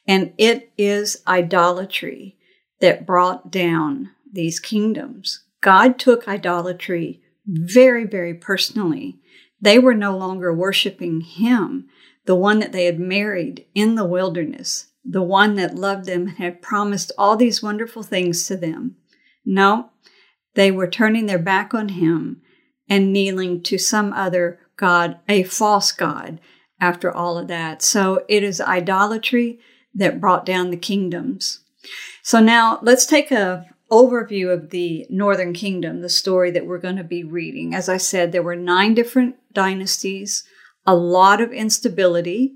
And 0.07 0.33
it 0.37 0.71
is 0.77 1.21
idolatry 1.27 2.37
that 2.79 3.05
brought 3.05 3.51
down 3.51 4.11
these 4.31 4.59
kingdoms. 4.59 5.43
God 5.59 5.99
took 5.99 6.27
idolatry 6.27 7.21
very, 7.45 8.05
very 8.05 8.33
personally. 8.33 9.19
They 9.59 9.77
were 9.77 9.93
no 9.93 10.17
longer 10.17 10.53
worshiping 10.53 11.21
him, 11.21 11.87
the 12.25 12.35
one 12.35 12.59
that 12.59 12.71
they 12.71 12.85
had 12.85 12.99
married 12.99 13.65
in 13.75 13.95
the 13.95 14.05
wilderness, 14.05 14.87
the 15.03 15.21
one 15.21 15.55
that 15.55 15.75
loved 15.75 16.05
them 16.05 16.27
and 16.27 16.37
had 16.37 16.61
promised 16.61 17.11
all 17.17 17.35
these 17.35 17.61
wonderful 17.61 18.03
things 18.03 18.47
to 18.47 18.55
them. 18.55 18.95
No, 19.45 19.89
they 20.55 20.71
were 20.71 20.87
turning 20.87 21.25
their 21.25 21.39
back 21.39 21.73
on 21.73 21.89
him 21.89 22.41
and 22.89 23.13
kneeling 23.13 23.63
to 23.63 23.77
some 23.77 24.13
other 24.13 24.59
God, 24.75 25.19
a 25.29 25.43
false 25.43 25.91
God, 25.91 26.39
after 26.79 27.11
all 27.11 27.37
of 27.37 27.47
that. 27.47 27.81
So 27.81 28.25
it 28.27 28.43
is 28.43 28.59
idolatry 28.59 29.59
that 29.93 30.19
brought 30.19 30.45
down 30.45 30.71
the 30.71 30.77
kingdoms. 30.77 31.59
So 32.23 32.39
now 32.39 32.79
let's 32.81 33.05
take 33.05 33.31
a 33.31 33.65
overview 33.91 34.51
of 34.53 34.69
the 34.69 35.05
Northern 35.09 35.53
Kingdom, 35.53 36.01
the 36.01 36.09
story 36.09 36.49
that 36.51 36.65
we're 36.65 36.79
going 36.79 36.95
to 36.95 37.03
be 37.03 37.23
reading. 37.23 37.75
As 37.75 37.89
I 37.89 37.97
said, 37.97 38.31
there 38.31 38.41
were 38.41 38.55
nine 38.55 38.93
different 38.93 39.35
dynasties, 39.53 40.45
a 40.85 40.95
lot 40.95 41.41
of 41.41 41.51
instability. 41.51 42.55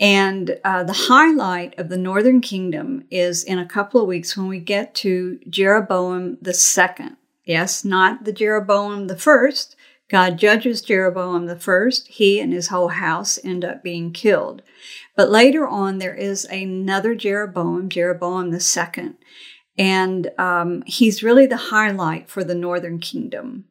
And 0.00 0.58
uh, 0.64 0.84
the 0.84 0.92
highlight 0.92 1.78
of 1.78 1.88
the 1.88 1.98
Northern 1.98 2.40
Kingdom 2.40 3.04
is 3.10 3.44
in 3.44 3.58
a 3.58 3.66
couple 3.66 4.00
of 4.00 4.08
weeks 4.08 4.36
when 4.36 4.48
we 4.48 4.58
get 4.58 4.94
to 4.96 5.38
Jeroboam 5.48 6.38
the 6.40 6.54
second. 6.54 7.16
Yes, 7.44 7.84
not 7.84 8.24
the 8.24 8.32
Jeroboam 8.32 9.08
the 9.08 9.18
first. 9.18 9.76
God 10.08 10.38
judges 10.38 10.82
Jeroboam 10.82 11.46
the 11.46 11.58
first. 11.58 12.06
He 12.08 12.38
and 12.40 12.52
his 12.52 12.68
whole 12.68 12.88
house 12.88 13.38
end 13.42 13.64
up 13.64 13.82
being 13.82 14.12
killed. 14.12 14.62
But 15.16 15.30
later 15.30 15.66
on, 15.66 15.98
there 15.98 16.14
is 16.14 16.44
another 16.46 17.14
Jeroboam, 17.14 17.88
Jeroboam 17.88 18.50
the 18.50 18.60
second. 18.60 19.16
And 19.78 20.30
um, 20.38 20.82
he's 20.86 21.22
really 21.22 21.46
the 21.46 21.56
highlight 21.56 22.28
for 22.28 22.44
the 22.44 22.54
Northern 22.54 22.98
Kingdom. 22.98 23.64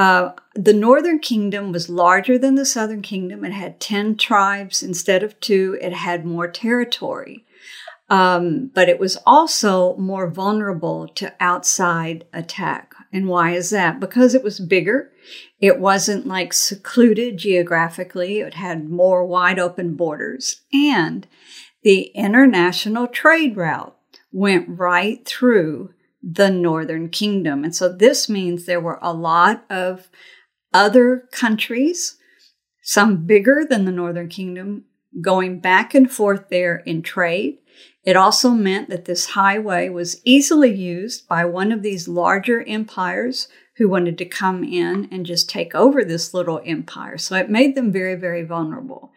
Uh, 0.00 0.32
the 0.54 0.72
northern 0.72 1.18
kingdom 1.18 1.72
was 1.72 1.90
larger 1.90 2.38
than 2.38 2.54
the 2.54 2.64
southern 2.64 3.02
kingdom. 3.02 3.44
It 3.44 3.52
had 3.52 3.80
10 3.80 4.16
tribes 4.16 4.82
instead 4.82 5.22
of 5.22 5.38
two. 5.40 5.76
It 5.82 5.92
had 5.92 6.24
more 6.24 6.48
territory. 6.48 7.44
Um, 8.08 8.70
but 8.74 8.88
it 8.88 8.98
was 8.98 9.18
also 9.26 9.94
more 9.98 10.30
vulnerable 10.30 11.06
to 11.16 11.34
outside 11.38 12.24
attack. 12.32 12.94
And 13.12 13.28
why 13.28 13.50
is 13.50 13.68
that? 13.70 14.00
Because 14.00 14.34
it 14.34 14.42
was 14.42 14.58
bigger. 14.58 15.12
It 15.60 15.78
wasn't 15.78 16.26
like 16.26 16.54
secluded 16.54 17.36
geographically. 17.36 18.40
It 18.40 18.54
had 18.54 18.88
more 18.88 19.26
wide 19.26 19.58
open 19.58 19.96
borders. 19.96 20.62
And 20.72 21.26
the 21.82 22.04
international 22.14 23.06
trade 23.06 23.54
route 23.54 23.98
went 24.32 24.66
right 24.66 25.22
through 25.26 25.92
the 26.22 26.50
northern 26.50 27.08
kingdom. 27.08 27.64
And 27.64 27.74
so 27.74 27.88
this 27.90 28.28
means 28.28 28.64
there 28.64 28.80
were 28.80 28.98
a 29.00 29.12
lot 29.12 29.64
of 29.70 30.08
other 30.72 31.28
countries, 31.32 32.16
some 32.82 33.26
bigger 33.26 33.64
than 33.68 33.84
the 33.84 33.92
northern 33.92 34.28
kingdom, 34.28 34.84
going 35.20 35.60
back 35.60 35.94
and 35.94 36.10
forth 36.10 36.48
there 36.50 36.76
in 36.86 37.02
trade. 37.02 37.58
It 38.04 38.16
also 38.16 38.50
meant 38.50 38.88
that 38.88 39.04
this 39.04 39.30
highway 39.30 39.88
was 39.88 40.20
easily 40.24 40.74
used 40.74 41.28
by 41.28 41.44
one 41.44 41.72
of 41.72 41.82
these 41.82 42.08
larger 42.08 42.62
empires 42.66 43.48
who 43.76 43.88
wanted 43.88 44.18
to 44.18 44.24
come 44.24 44.62
in 44.62 45.08
and 45.10 45.26
just 45.26 45.48
take 45.48 45.74
over 45.74 46.04
this 46.04 46.34
little 46.34 46.60
empire. 46.64 47.18
So 47.18 47.36
it 47.36 47.50
made 47.50 47.74
them 47.74 47.92
very, 47.92 48.14
very 48.14 48.42
vulnerable. 48.42 49.12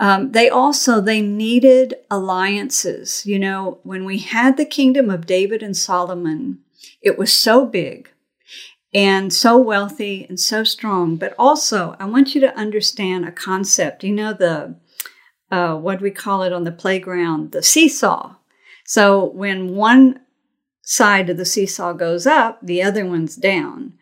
Um, 0.00 0.32
they 0.32 0.48
also 0.48 1.00
they 1.00 1.20
needed 1.20 1.94
alliances. 2.10 3.26
You 3.26 3.38
know, 3.38 3.78
when 3.82 4.06
we 4.06 4.18
had 4.18 4.56
the 4.56 4.64
kingdom 4.64 5.10
of 5.10 5.26
David 5.26 5.62
and 5.62 5.76
Solomon, 5.76 6.60
it 7.02 7.18
was 7.18 7.32
so 7.32 7.66
big 7.66 8.10
and 8.94 9.30
so 9.32 9.58
wealthy 9.58 10.26
and 10.26 10.40
so 10.40 10.64
strong. 10.64 11.16
But 11.16 11.34
also, 11.38 11.96
I 12.00 12.06
want 12.06 12.34
you 12.34 12.40
to 12.40 12.56
understand 12.56 13.26
a 13.26 13.30
concept. 13.30 14.02
You 14.02 14.12
know, 14.12 14.32
the 14.32 14.74
uh, 15.50 15.76
what 15.76 16.00
we 16.00 16.10
call 16.10 16.42
it 16.44 16.52
on 16.52 16.64
the 16.64 16.72
playground? 16.72 17.52
The 17.52 17.62
seesaw. 17.62 18.36
So 18.86 19.24
when 19.24 19.74
one 19.74 20.20
side 20.82 21.28
of 21.28 21.36
the 21.36 21.44
seesaw 21.44 21.92
goes 21.92 22.26
up, 22.26 22.58
the 22.62 22.82
other 22.82 23.04
one's 23.04 23.36
down. 23.36 23.92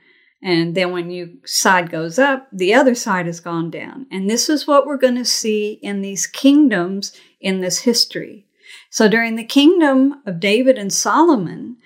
And 0.42 0.74
then 0.74 0.92
when 0.92 1.10
you 1.10 1.38
side 1.44 1.90
goes 1.90 2.18
up, 2.18 2.48
the 2.52 2.72
other 2.72 2.94
side 2.94 3.26
has 3.26 3.40
gone 3.40 3.70
down. 3.70 4.06
And 4.10 4.30
this 4.30 4.48
is 4.48 4.66
what 4.66 4.86
we're 4.86 4.96
going 4.96 5.16
to 5.16 5.24
see 5.24 5.80
in 5.82 6.00
these 6.00 6.26
kingdoms 6.26 7.12
in 7.40 7.60
this 7.60 7.80
history. 7.80 8.46
So 8.90 9.08
during 9.08 9.36
the 9.36 9.44
kingdom 9.44 10.22
of 10.26 10.40
David 10.40 10.78
and 10.78 10.92
Solomon, 10.92 11.76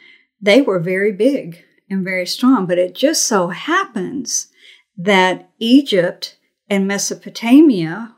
they 0.40 0.60
were 0.60 0.78
very 0.78 1.12
big 1.12 1.64
and 1.88 2.04
very 2.04 2.26
strong. 2.26 2.66
But 2.66 2.78
it 2.78 2.94
just 2.94 3.24
so 3.24 3.48
happens 3.48 4.48
that 4.96 5.48
Egypt 5.58 6.36
and 6.68 6.86
Mesopotamia 6.86 8.14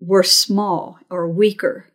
were 0.00 0.22
small 0.22 0.98
or 1.08 1.28
weaker. 1.28 1.86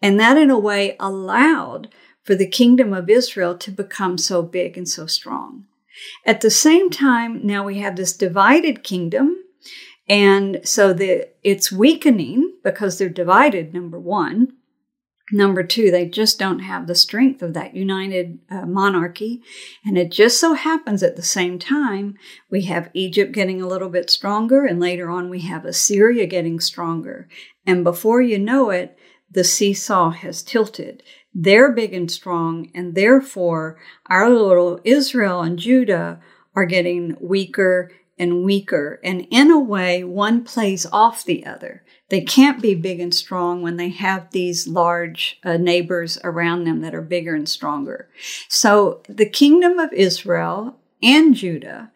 And 0.00 0.18
that 0.20 0.36
in 0.36 0.50
a 0.50 0.58
way 0.58 0.96
allowed 1.00 1.88
for 2.22 2.34
the 2.34 2.48
kingdom 2.48 2.92
of 2.92 3.10
Israel 3.10 3.56
to 3.58 3.70
become 3.70 4.18
so 4.18 4.42
big 4.42 4.76
and 4.76 4.88
so 4.88 5.06
strong. 5.06 5.64
At 6.24 6.40
the 6.40 6.50
same 6.50 6.90
time, 6.90 7.46
now 7.46 7.64
we 7.64 7.78
have 7.78 7.96
this 7.96 8.16
divided 8.16 8.82
kingdom. 8.82 9.36
And 10.08 10.60
so 10.62 10.92
the, 10.92 11.28
it's 11.42 11.72
weakening 11.72 12.58
because 12.62 12.98
they're 12.98 13.08
divided, 13.08 13.74
number 13.74 13.98
one. 13.98 14.52
Number 15.32 15.64
two, 15.64 15.90
they 15.90 16.06
just 16.06 16.38
don't 16.38 16.60
have 16.60 16.86
the 16.86 16.94
strength 16.94 17.42
of 17.42 17.52
that 17.54 17.74
united 17.74 18.38
uh, 18.48 18.64
monarchy. 18.64 19.42
And 19.84 19.98
it 19.98 20.12
just 20.12 20.38
so 20.38 20.54
happens 20.54 21.02
at 21.02 21.16
the 21.16 21.22
same 21.22 21.58
time, 21.58 22.14
we 22.48 22.62
have 22.62 22.90
Egypt 22.94 23.32
getting 23.32 23.60
a 23.60 23.66
little 23.66 23.88
bit 23.88 24.08
stronger, 24.08 24.64
and 24.64 24.78
later 24.78 25.10
on, 25.10 25.28
we 25.28 25.40
have 25.40 25.64
Assyria 25.64 26.26
getting 26.26 26.60
stronger. 26.60 27.28
And 27.66 27.82
before 27.82 28.22
you 28.22 28.38
know 28.38 28.70
it, 28.70 28.96
the 29.28 29.42
seesaw 29.42 30.10
has 30.10 30.44
tilted. 30.44 31.02
They're 31.38 31.70
big 31.70 31.92
and 31.92 32.10
strong, 32.10 32.70
and 32.74 32.94
therefore 32.94 33.76
our 34.06 34.30
little 34.30 34.80
Israel 34.84 35.42
and 35.42 35.58
Judah 35.58 36.18
are 36.54 36.64
getting 36.64 37.14
weaker 37.20 37.92
and 38.18 38.42
weaker. 38.42 38.98
And 39.04 39.26
in 39.30 39.50
a 39.50 39.60
way, 39.60 40.02
one 40.02 40.44
plays 40.44 40.86
off 40.86 41.26
the 41.26 41.44
other. 41.44 41.84
They 42.08 42.22
can't 42.22 42.62
be 42.62 42.74
big 42.74 43.00
and 43.00 43.14
strong 43.14 43.60
when 43.60 43.76
they 43.76 43.90
have 43.90 44.30
these 44.30 44.66
large 44.66 45.38
uh, 45.44 45.58
neighbors 45.58 46.18
around 46.24 46.64
them 46.64 46.80
that 46.80 46.94
are 46.94 47.02
bigger 47.02 47.34
and 47.34 47.46
stronger. 47.46 48.08
So 48.48 49.02
the 49.06 49.28
kingdom 49.28 49.78
of 49.78 49.92
Israel 49.92 50.78
and 51.02 51.34
Judah 51.34 51.92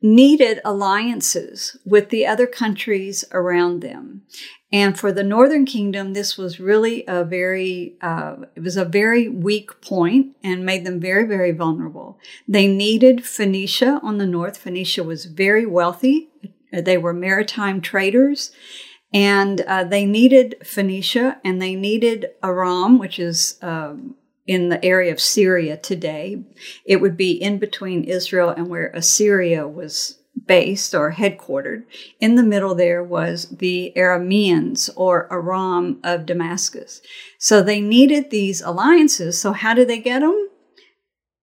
needed 0.00 0.60
alliances 0.64 1.76
with 1.84 2.08
the 2.08 2.26
other 2.26 2.46
countries 2.46 3.24
around 3.32 3.82
them. 3.82 4.22
And 4.70 4.98
for 4.98 5.12
the 5.12 5.22
Northern 5.24 5.64
Kingdom, 5.64 6.12
this 6.12 6.36
was 6.36 6.60
really 6.60 7.04
a 7.08 7.24
very, 7.24 7.94
uh, 8.02 8.36
it 8.54 8.60
was 8.60 8.76
a 8.76 8.84
very 8.84 9.26
weak 9.28 9.80
point 9.80 10.36
and 10.42 10.66
made 10.66 10.84
them 10.84 11.00
very, 11.00 11.26
very 11.26 11.52
vulnerable. 11.52 12.18
They 12.46 12.66
needed 12.66 13.24
Phoenicia 13.24 13.98
on 14.02 14.18
the 14.18 14.26
north. 14.26 14.58
Phoenicia 14.58 15.04
was 15.04 15.24
very 15.24 15.64
wealthy. 15.64 16.28
They 16.70 16.98
were 16.98 17.14
maritime 17.14 17.80
traders 17.80 18.52
and 19.12 19.62
uh, 19.62 19.84
they 19.84 20.04
needed 20.04 20.56
Phoenicia 20.62 21.40
and 21.44 21.62
they 21.62 21.74
needed 21.74 22.30
Aram, 22.42 22.98
which 22.98 23.18
is 23.18 23.58
um, 23.62 24.16
in 24.46 24.68
the 24.68 24.84
area 24.84 25.12
of 25.12 25.20
Syria 25.20 25.76
today. 25.76 26.42
It 26.84 27.00
would 27.00 27.16
be 27.16 27.32
in 27.32 27.58
between 27.58 28.04
Israel 28.04 28.50
and 28.50 28.68
where 28.68 28.88
Assyria 28.88 29.66
was 29.66 30.17
based 30.46 30.94
or 30.94 31.12
headquartered. 31.12 31.84
In 32.20 32.34
the 32.34 32.42
middle 32.42 32.74
there 32.74 33.02
was 33.02 33.48
the 33.48 33.92
Arameans 33.96 34.90
or 34.96 35.32
Aram 35.32 36.00
of 36.02 36.26
Damascus. 36.26 37.00
So 37.38 37.62
they 37.62 37.80
needed 37.80 38.30
these 38.30 38.60
alliances. 38.60 39.40
So 39.40 39.52
how 39.52 39.74
did 39.74 39.88
they 39.88 39.98
get 39.98 40.20
them? 40.20 40.48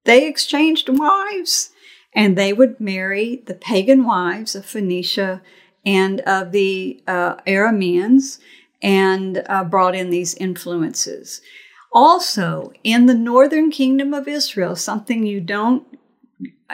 They 0.05 0.27
exchanged 0.27 0.89
wives 0.89 1.71
and 2.13 2.37
they 2.37 2.53
would 2.53 2.79
marry 2.79 3.43
the 3.45 3.55
pagan 3.55 4.05
wives 4.05 4.55
of 4.55 4.65
Phoenicia 4.65 5.41
and 5.85 6.21
of 6.21 6.51
the 6.51 7.03
uh, 7.07 7.35
Arameans 7.47 8.39
and 8.81 9.43
uh, 9.47 9.63
brought 9.63 9.95
in 9.95 10.09
these 10.09 10.33
influences. 10.35 11.41
Also, 11.91 12.73
in 12.83 13.05
the 13.05 13.13
northern 13.13 13.71
kingdom 13.71 14.13
of 14.13 14.27
Israel, 14.27 14.75
something 14.75 15.25
you 15.25 15.39
don't 15.39 15.94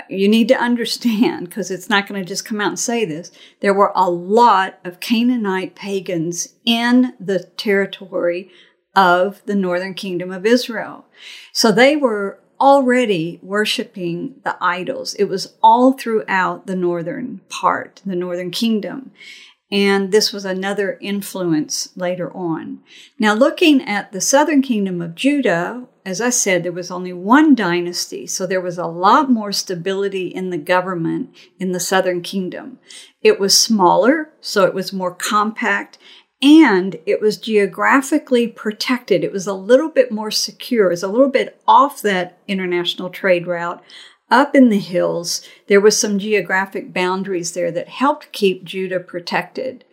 you 0.10 0.27
need 0.27 0.48
to 0.48 0.60
understand 0.60 1.50
because 1.50 1.70
it's 1.70 1.89
not 1.89 2.08
going 2.08 2.22
to 2.22 2.27
just 2.27 2.46
come 2.46 2.62
out 2.62 2.70
and 2.70 2.80
say 2.80 3.06
this. 3.06 3.32
There 3.60 3.74
were 3.74 3.91
a 3.96 4.10
lot 4.10 4.80
of 4.84 5.00
Canaanite 5.00 5.75
pagans 5.75 6.56
in 6.65 7.13
the 7.20 7.39
territory 7.58 8.50
of 8.96 9.41
the 9.46 9.56
northern 9.56 9.94
kingdom 9.94 10.32
of 10.32 10.46
Israel. 10.46 11.06
So 11.53 11.72
they 11.72 11.96
were 11.96 12.39
already 12.60 13.39
worshiping 13.41 14.36
the 14.44 14.56
idols. 14.62 15.13
It 15.15 15.25
was 15.25 15.56
all 15.63 15.94
throughout 15.94 16.68
the 16.68 16.75
northern 16.75 17.41
part, 17.50 18.01
the 18.06 18.15
northern 18.15 18.51
kingdom. 18.51 19.12
And 19.72 20.12
this 20.12 20.34
was 20.34 20.44
another 20.44 20.98
influence 21.01 21.89
later 21.96 22.32
on. 22.36 22.82
Now, 23.18 23.34
looking 23.34 23.82
at 23.82 24.12
the 24.12 24.20
southern 24.20 24.62
kingdom 24.62 25.01
of 25.01 25.15
Judah, 25.15 25.88
as 26.05 26.20
I 26.20 26.31
said, 26.31 26.63
there 26.63 26.72
was 26.72 26.89
only 26.89 27.13
one 27.13 27.53
dynasty, 27.53 28.25
so 28.25 28.48
there 28.48 28.62
was 28.62 28.77
a 28.77 28.88
lot 28.88 29.29
more 29.29 29.51
stability 29.51 30.27
in 30.27 30.50
the 30.50 30.58
government 30.58 31.36
in 31.60 31.72
the 31.72 31.79
southern 31.79 32.22
kingdom. 32.22 32.79
It 33.22 33.39
was 33.39 33.58
smaller, 33.58 34.29
so 34.41 34.65
it 34.65 34.74
was 34.74 34.91
more 34.91 35.13
compact, 35.13 35.98
and 36.41 36.98
it 37.05 37.22
was 37.22 37.38
geographically 37.38 38.48
protected. 38.48 39.24
It 39.24 39.31
was 39.31 39.46
a 39.46 39.53
little 39.53 39.89
bit 39.89 40.12
more 40.12 40.31
secure. 40.31 40.88
It 40.88 40.91
was 40.91 41.03
a 41.03 41.08
little 41.08 41.29
bit 41.29 41.62
off 41.67 42.01
that 42.01 42.39
international 42.48 43.12
trade 43.12 43.46
route. 43.46 43.84
Up 44.31 44.55
in 44.55 44.70
the 44.70 44.79
hills, 44.79 45.48
there 45.67 45.81
was 45.81 46.00
some 46.00 46.17
geographic 46.17 46.93
boundaries 46.93 47.51
there 47.51 47.72
that 47.72 47.89
helped 47.89 48.31
keep 48.31 48.63
Judah 48.63 49.00
protected. 49.00 49.84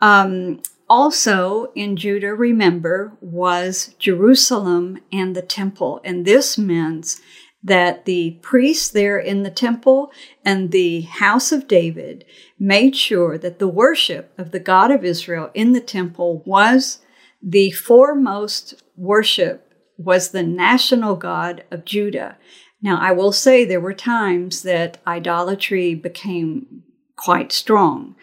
Um, 0.00 0.62
also 0.88 1.72
in 1.74 1.96
Judah, 1.96 2.34
remember, 2.34 3.16
was 3.20 3.94
Jerusalem 3.98 4.98
and 5.12 5.34
the 5.34 5.42
temple. 5.42 6.00
And 6.04 6.24
this 6.24 6.58
means 6.58 7.20
that 7.62 8.04
the 8.04 8.38
priests 8.42 8.90
there 8.90 9.18
in 9.18 9.42
the 9.42 9.50
temple 9.50 10.10
and 10.44 10.70
the 10.70 11.02
house 11.02 11.52
of 11.52 11.68
David 11.68 12.24
made 12.58 12.96
sure 12.96 13.38
that 13.38 13.58
the 13.58 13.68
worship 13.68 14.32
of 14.36 14.50
the 14.50 14.60
God 14.60 14.90
of 14.90 15.04
Israel 15.04 15.50
in 15.54 15.72
the 15.72 15.80
temple 15.80 16.42
was 16.44 16.98
the 17.42 17.70
foremost 17.70 18.82
worship, 18.96 19.74
was 19.96 20.30
the 20.30 20.42
national 20.42 21.16
God 21.16 21.64
of 21.70 21.84
Judah. 21.84 22.36
Now, 22.80 22.98
I 23.00 23.12
will 23.12 23.32
say 23.32 23.64
there 23.64 23.80
were 23.80 23.94
times 23.94 24.62
that 24.62 24.98
idolatry 25.06 25.94
became 25.94 26.82
quite 27.16 27.52
strong. 27.52 28.16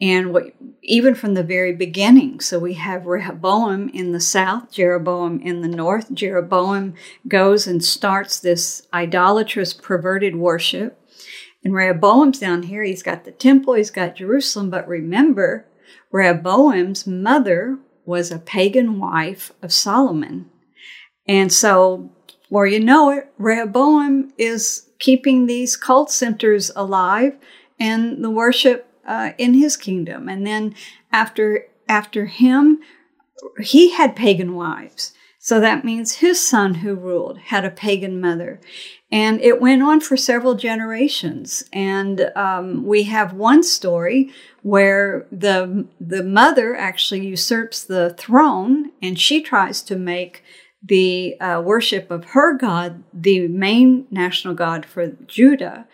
And 0.00 0.34
what, 0.34 0.52
even 0.82 1.14
from 1.14 1.34
the 1.34 1.42
very 1.42 1.72
beginning, 1.72 2.40
so 2.40 2.58
we 2.58 2.74
have 2.74 3.06
Rehoboam 3.06 3.88
in 3.90 4.12
the 4.12 4.20
south, 4.20 4.70
Jeroboam 4.70 5.40
in 5.40 5.62
the 5.62 5.68
north. 5.68 6.12
Jeroboam 6.12 6.94
goes 7.26 7.66
and 7.66 7.82
starts 7.82 8.38
this 8.38 8.86
idolatrous, 8.92 9.72
perverted 9.72 10.36
worship. 10.36 11.00
And 11.64 11.74
Rehoboam's 11.74 12.38
down 12.38 12.64
here, 12.64 12.82
he's 12.82 13.02
got 13.02 13.24
the 13.24 13.32
temple, 13.32 13.74
he's 13.74 13.90
got 13.90 14.16
Jerusalem. 14.16 14.68
But 14.68 14.86
remember, 14.86 15.66
Rehoboam's 16.12 17.06
mother 17.06 17.78
was 18.04 18.30
a 18.30 18.38
pagan 18.38 19.00
wife 19.00 19.52
of 19.62 19.72
Solomon. 19.72 20.50
And 21.26 21.52
so, 21.52 22.10
before 22.42 22.66
you 22.66 22.80
know 22.80 23.10
it, 23.10 23.32
Rehoboam 23.38 24.32
is 24.38 24.88
keeping 24.98 25.46
these 25.46 25.76
cult 25.76 26.10
centers 26.10 26.70
alive 26.76 27.36
and 27.80 28.22
the 28.22 28.30
worship 28.30 28.85
uh, 29.06 29.32
in 29.38 29.54
his 29.54 29.76
kingdom. 29.76 30.28
And 30.28 30.46
then 30.46 30.74
after 31.12 31.66
after 31.88 32.26
him, 32.26 32.80
he 33.60 33.92
had 33.92 34.16
pagan 34.16 34.54
wives. 34.54 35.12
So 35.38 35.60
that 35.60 35.84
means 35.84 36.16
his 36.16 36.44
son 36.44 36.74
who 36.74 36.96
ruled 36.96 37.38
had 37.38 37.64
a 37.64 37.70
pagan 37.70 38.20
mother. 38.20 38.60
And 39.12 39.40
it 39.40 39.60
went 39.60 39.80
on 39.80 40.00
for 40.00 40.16
several 40.16 40.56
generations. 40.56 41.62
And 41.72 42.32
um, 42.34 42.84
we 42.84 43.04
have 43.04 43.32
one 43.32 43.62
story 43.62 44.32
where 44.62 45.28
the, 45.30 45.86
the 46.00 46.24
mother 46.24 46.74
actually 46.74 47.24
usurps 47.28 47.84
the 47.84 48.14
throne 48.18 48.90
and 49.00 49.20
she 49.20 49.40
tries 49.40 49.82
to 49.82 49.94
make 49.94 50.42
the 50.82 51.38
uh, 51.40 51.62
worship 51.64 52.10
of 52.10 52.24
her 52.26 52.56
God 52.58 53.04
the 53.12 53.46
main 53.46 54.06
national 54.10 54.54
God 54.54 54.84
for 54.84 55.08
Judah. 55.28 55.86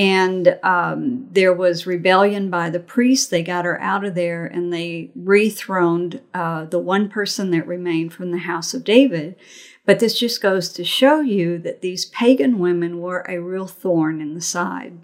And 0.00 0.58
um, 0.62 1.28
there 1.30 1.52
was 1.52 1.86
rebellion 1.86 2.48
by 2.48 2.70
the 2.70 2.80
priests. 2.80 3.26
They 3.26 3.42
got 3.42 3.66
her 3.66 3.78
out 3.82 4.02
of 4.02 4.14
there 4.14 4.46
and 4.46 4.72
they 4.72 5.10
rethroned 5.14 6.22
uh, 6.32 6.64
the 6.64 6.78
one 6.78 7.10
person 7.10 7.50
that 7.50 7.66
remained 7.66 8.14
from 8.14 8.30
the 8.30 8.38
house 8.38 8.72
of 8.72 8.82
David. 8.82 9.36
But 9.84 9.98
this 9.98 10.18
just 10.18 10.40
goes 10.40 10.72
to 10.72 10.84
show 10.84 11.20
you 11.20 11.58
that 11.58 11.82
these 11.82 12.06
pagan 12.06 12.58
women 12.58 13.00
were 13.00 13.26
a 13.28 13.42
real 13.42 13.66
thorn 13.66 14.22
in 14.22 14.32
the 14.32 14.40
side. 14.40 14.94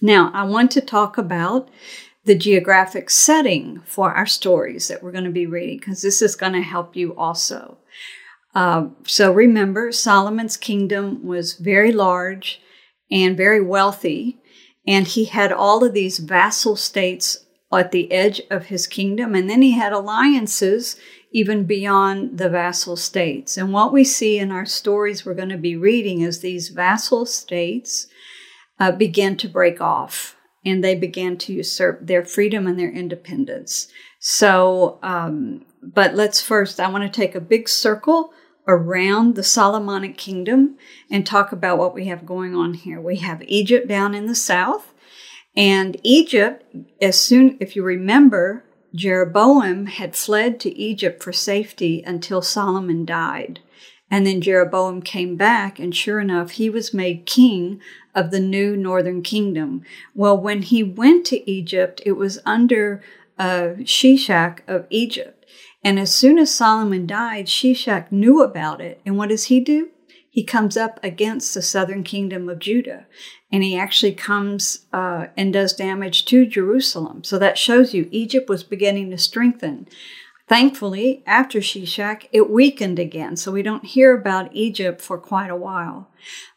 Now, 0.00 0.30
I 0.32 0.44
want 0.44 0.70
to 0.72 0.80
talk 0.80 1.18
about 1.18 1.68
the 2.24 2.36
geographic 2.36 3.10
setting 3.10 3.80
for 3.84 4.12
our 4.12 4.26
stories 4.26 4.86
that 4.86 5.02
we're 5.02 5.10
going 5.10 5.24
to 5.24 5.30
be 5.30 5.46
reading 5.46 5.78
because 5.78 6.02
this 6.02 6.22
is 6.22 6.36
going 6.36 6.52
to 6.52 6.62
help 6.62 6.94
you 6.94 7.16
also. 7.16 7.78
Uh, 8.54 8.90
so 9.08 9.32
remember, 9.32 9.90
Solomon's 9.90 10.56
kingdom 10.56 11.26
was 11.26 11.54
very 11.54 11.90
large 11.90 12.60
and 13.12 13.36
very 13.36 13.60
wealthy. 13.60 14.38
And 14.86 15.06
he 15.06 15.26
had 15.26 15.52
all 15.52 15.84
of 15.84 15.92
these 15.92 16.18
vassal 16.18 16.74
states 16.74 17.44
at 17.72 17.92
the 17.92 18.10
edge 18.10 18.40
of 18.50 18.66
his 18.66 18.86
kingdom. 18.86 19.34
And 19.34 19.48
then 19.48 19.62
he 19.62 19.72
had 19.72 19.92
alliances 19.92 20.96
even 21.30 21.64
beyond 21.64 22.38
the 22.38 22.48
vassal 22.48 22.96
states. 22.96 23.56
And 23.56 23.72
what 23.72 23.92
we 23.92 24.04
see 24.04 24.38
in 24.38 24.50
our 24.50 24.66
stories 24.66 25.24
we're 25.24 25.34
going 25.34 25.48
to 25.50 25.56
be 25.56 25.76
reading 25.76 26.22
is 26.22 26.40
these 26.40 26.70
vassal 26.70 27.24
states 27.26 28.08
uh, 28.80 28.92
begin 28.92 29.36
to 29.36 29.48
break 29.48 29.80
off 29.80 30.36
and 30.64 30.82
they 30.82 30.94
began 30.94 31.36
to 31.36 31.52
usurp 31.52 32.06
their 32.06 32.24
freedom 32.24 32.66
and 32.66 32.78
their 32.78 32.90
independence. 32.90 33.88
So, 34.20 34.98
um, 35.02 35.64
but 35.82 36.14
let's 36.14 36.40
first, 36.40 36.78
I 36.78 36.88
want 36.88 37.04
to 37.04 37.20
take 37.20 37.34
a 37.34 37.40
big 37.40 37.68
circle 37.68 38.32
around 38.66 39.34
the 39.34 39.42
Solomonic 39.42 40.16
kingdom 40.16 40.76
and 41.10 41.26
talk 41.26 41.52
about 41.52 41.78
what 41.78 41.94
we 41.94 42.06
have 42.06 42.26
going 42.26 42.54
on 42.54 42.74
here. 42.74 43.00
We 43.00 43.16
have 43.16 43.42
Egypt 43.42 43.88
down 43.88 44.14
in 44.14 44.26
the 44.26 44.34
south, 44.34 44.94
and 45.56 45.96
Egypt, 46.02 46.64
as 47.00 47.20
soon, 47.20 47.56
if 47.60 47.76
you 47.76 47.82
remember, 47.82 48.64
Jeroboam 48.94 49.86
had 49.86 50.16
fled 50.16 50.60
to 50.60 50.78
Egypt 50.78 51.22
for 51.22 51.32
safety 51.32 52.02
until 52.06 52.42
Solomon 52.42 53.04
died. 53.04 53.60
And 54.10 54.26
then 54.26 54.42
Jeroboam 54.42 55.00
came 55.00 55.36
back, 55.36 55.78
and 55.78 55.94
sure 55.94 56.20
enough, 56.20 56.52
he 56.52 56.68
was 56.68 56.92
made 56.92 57.24
king 57.24 57.80
of 58.14 58.30
the 58.30 58.40
new 58.40 58.76
northern 58.76 59.22
kingdom. 59.22 59.82
Well, 60.14 60.36
when 60.36 60.62
he 60.62 60.82
went 60.82 61.24
to 61.26 61.50
Egypt, 61.50 62.02
it 62.04 62.12
was 62.12 62.38
under 62.44 63.02
uh, 63.38 63.76
Shishak 63.84 64.60
of 64.68 64.86
Egypt. 64.90 65.41
And 65.84 65.98
as 65.98 66.14
soon 66.14 66.38
as 66.38 66.54
Solomon 66.54 67.06
died, 67.06 67.46
Shishak 67.46 68.12
knew 68.12 68.42
about 68.42 68.80
it. 68.80 69.00
And 69.04 69.18
what 69.18 69.30
does 69.30 69.44
he 69.44 69.60
do? 69.60 69.90
He 70.30 70.44
comes 70.44 70.76
up 70.76 70.98
against 71.02 71.52
the 71.52 71.60
southern 71.60 72.04
kingdom 72.04 72.48
of 72.48 72.58
Judah 72.58 73.06
and 73.52 73.62
he 73.62 73.76
actually 73.76 74.14
comes 74.14 74.86
uh, 74.92 75.26
and 75.36 75.52
does 75.52 75.74
damage 75.74 76.24
to 76.26 76.46
Jerusalem. 76.46 77.22
So 77.22 77.38
that 77.38 77.58
shows 77.58 77.92
you 77.92 78.08
Egypt 78.10 78.48
was 78.48 78.64
beginning 78.64 79.10
to 79.10 79.18
strengthen. 79.18 79.88
Thankfully, 80.52 81.22
after 81.26 81.60
Shishak, 81.60 82.28
it 82.30 82.50
weakened 82.50 82.98
again, 82.98 83.36
so 83.36 83.50
we 83.50 83.62
don't 83.62 83.86
hear 83.86 84.14
about 84.14 84.54
Egypt 84.54 85.00
for 85.00 85.16
quite 85.16 85.48
a 85.48 85.56
while. 85.56 86.10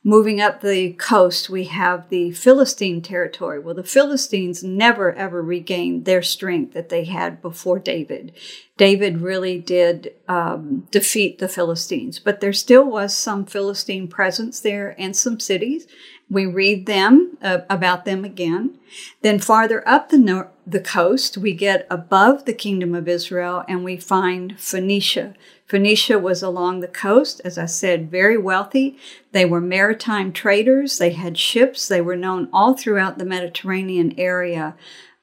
Moving 0.04 0.42
up 0.42 0.60
the 0.60 0.92
coast, 0.92 1.50
we 1.50 1.64
have 1.64 2.10
the 2.10 2.32
Philistine 2.32 3.02
territory. 3.02 3.58
Well, 3.58 3.74
the 3.74 3.86
Philistines 3.86 4.62
never 4.66 5.14
ever 5.14 5.42
regained 5.42 6.04
their 6.04 6.22
strength 6.22 6.74
that 6.74 6.90
they 6.90 7.06
had 7.06 7.42
before 7.42 7.80
David. 7.80 8.34
David 8.76 9.22
really 9.22 9.58
did 9.60 10.14
um, 10.28 10.90
defeat 10.92 11.40
the 11.40 11.48
Philistines, 11.48 12.20
but 12.20 12.42
there 12.42 12.52
still 12.52 12.84
was 12.84 13.16
some 13.16 13.46
Philistine 13.46 14.10
presence 14.10 14.60
there 14.60 14.94
and 15.00 15.16
some 15.16 15.40
cities. 15.40 15.88
We 16.30 16.46
read 16.46 16.86
them 16.86 17.38
uh, 17.42 17.60
about 17.70 18.06
them 18.06 18.26
again. 18.26 18.80
Then 19.22 19.40
farther 19.40 19.88
up 19.88 20.10
the 20.10 20.50
the 20.66 20.80
coast, 20.80 21.38
we 21.38 21.54
get 21.54 21.86
above 21.90 22.46
the 22.46 22.54
kingdom 22.54 22.96
of 22.96 23.08
Israel 23.08 23.64
and 23.68 23.84
we 23.84 23.98
find 23.98 24.60
Phoenicia. 24.60 25.36
Phoenicia 25.68 26.18
was 26.20 26.42
along 26.42 26.80
the 26.80 26.88
coast, 26.88 27.42
as 27.44 27.58
I 27.58 27.66
said, 27.66 28.10
very 28.10 28.38
wealthy. 28.38 28.98
They 29.32 29.46
were 29.46 29.62
maritime 29.62 30.32
traders. 30.32 30.98
They 30.98 31.12
had 31.12 31.38
ships. 31.38 31.88
They 31.88 32.02
were 32.02 32.16
known 32.16 32.50
all 32.52 32.76
throughout 32.76 33.18
the 33.18 33.26
Mediterranean 33.26 34.14
area 34.18 34.76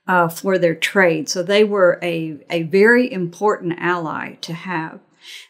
uh, 0.06 0.28
for 0.28 0.58
their 0.58 0.74
trade. 0.74 1.28
So 1.28 1.42
they 1.42 1.64
were 1.64 1.98
a, 2.02 2.38
a 2.50 2.64
very 2.64 3.12
important 3.12 3.76
ally 3.78 4.34
to 4.42 4.52
have. 4.52 5.00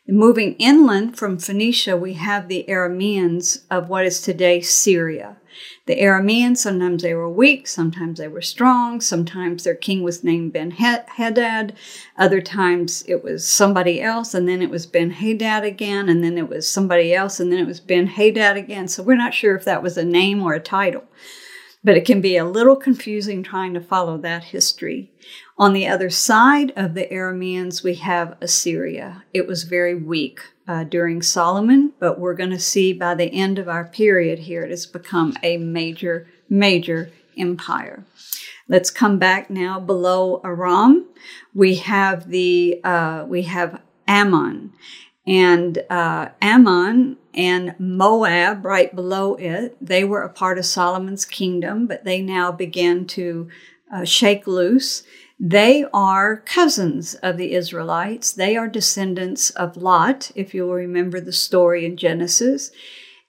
Moving 0.06 0.54
inland 0.54 1.16
from 1.16 1.38
Phoenicia, 1.38 1.96
we 1.96 2.14
have 2.14 2.48
the 2.48 2.66
Arameans 2.68 3.64
of 3.70 3.88
what 3.88 4.04
is 4.04 4.20
today 4.20 4.60
Syria. 4.60 5.38
The 5.86 6.00
Arameans, 6.00 6.58
sometimes 6.58 7.02
they 7.02 7.14
were 7.14 7.28
weak, 7.28 7.66
sometimes 7.66 8.18
they 8.18 8.28
were 8.28 8.40
strong, 8.40 9.00
sometimes 9.00 9.64
their 9.64 9.74
king 9.74 10.02
was 10.02 10.22
named 10.22 10.52
Ben 10.52 10.70
Hadad, 10.70 11.74
other 12.16 12.40
times 12.40 13.04
it 13.08 13.24
was 13.24 13.48
somebody 13.48 14.00
else, 14.00 14.34
and 14.34 14.48
then 14.48 14.62
it 14.62 14.70
was 14.70 14.86
Ben 14.86 15.10
Hadad 15.10 15.64
again, 15.64 16.08
and 16.08 16.22
then 16.22 16.38
it 16.38 16.48
was 16.48 16.68
somebody 16.68 17.14
else, 17.14 17.40
and 17.40 17.50
then 17.50 17.58
it 17.58 17.66
was 17.66 17.80
Ben 17.80 18.06
Hadad 18.06 18.56
again. 18.56 18.88
So 18.88 19.02
we're 19.02 19.16
not 19.16 19.34
sure 19.34 19.56
if 19.56 19.64
that 19.64 19.82
was 19.82 19.96
a 19.96 20.04
name 20.04 20.42
or 20.42 20.54
a 20.54 20.60
title, 20.60 21.04
but 21.82 21.96
it 21.96 22.04
can 22.04 22.20
be 22.20 22.36
a 22.36 22.44
little 22.44 22.76
confusing 22.76 23.42
trying 23.42 23.74
to 23.74 23.80
follow 23.80 24.16
that 24.18 24.44
history. 24.44 25.10
On 25.58 25.72
the 25.72 25.86
other 25.86 26.10
side 26.10 26.72
of 26.76 26.94
the 26.94 27.06
Arameans, 27.06 27.82
we 27.82 27.94
have 27.96 28.36
Assyria. 28.40 29.24
It 29.34 29.46
was 29.46 29.64
very 29.64 29.94
weak 29.94 30.40
uh, 30.66 30.84
during 30.84 31.22
Solomon, 31.22 31.92
but 31.98 32.18
we're 32.18 32.34
going 32.34 32.50
to 32.50 32.60
see 32.60 32.92
by 32.92 33.14
the 33.14 33.32
end 33.32 33.58
of 33.58 33.68
our 33.68 33.84
period 33.84 34.40
here, 34.40 34.62
it 34.62 34.70
has 34.70 34.86
become 34.86 35.34
a 35.42 35.56
major, 35.56 36.28
major 36.48 37.10
empire. 37.36 38.04
Let's 38.68 38.90
come 38.90 39.18
back 39.18 39.50
now 39.50 39.80
below 39.80 40.40
Aram. 40.44 41.06
We 41.54 41.76
have 41.76 42.28
the 42.28 42.80
uh, 42.84 43.24
we 43.28 43.42
have 43.42 43.80
Ammon, 44.06 44.72
and 45.26 45.78
uh, 45.90 46.28
Ammon 46.40 47.16
and 47.34 47.74
Moab 47.78 48.64
right 48.64 48.94
below 48.94 49.34
it. 49.34 49.76
They 49.80 50.04
were 50.04 50.22
a 50.22 50.28
part 50.28 50.58
of 50.58 50.66
Solomon's 50.66 51.24
kingdom, 51.24 51.86
but 51.86 52.04
they 52.04 52.22
now 52.22 52.52
begin 52.52 53.06
to 53.08 53.48
uh, 53.92 54.04
shake 54.04 54.46
loose. 54.46 55.02
They 55.44 55.84
are 55.92 56.36
cousins 56.36 57.16
of 57.16 57.36
the 57.36 57.52
Israelites. 57.54 58.32
They 58.32 58.56
are 58.56 58.68
descendants 58.68 59.50
of 59.50 59.76
Lot, 59.76 60.30
if 60.36 60.54
you'll 60.54 60.72
remember 60.72 61.20
the 61.20 61.32
story 61.32 61.84
in 61.84 61.96
Genesis. 61.96 62.70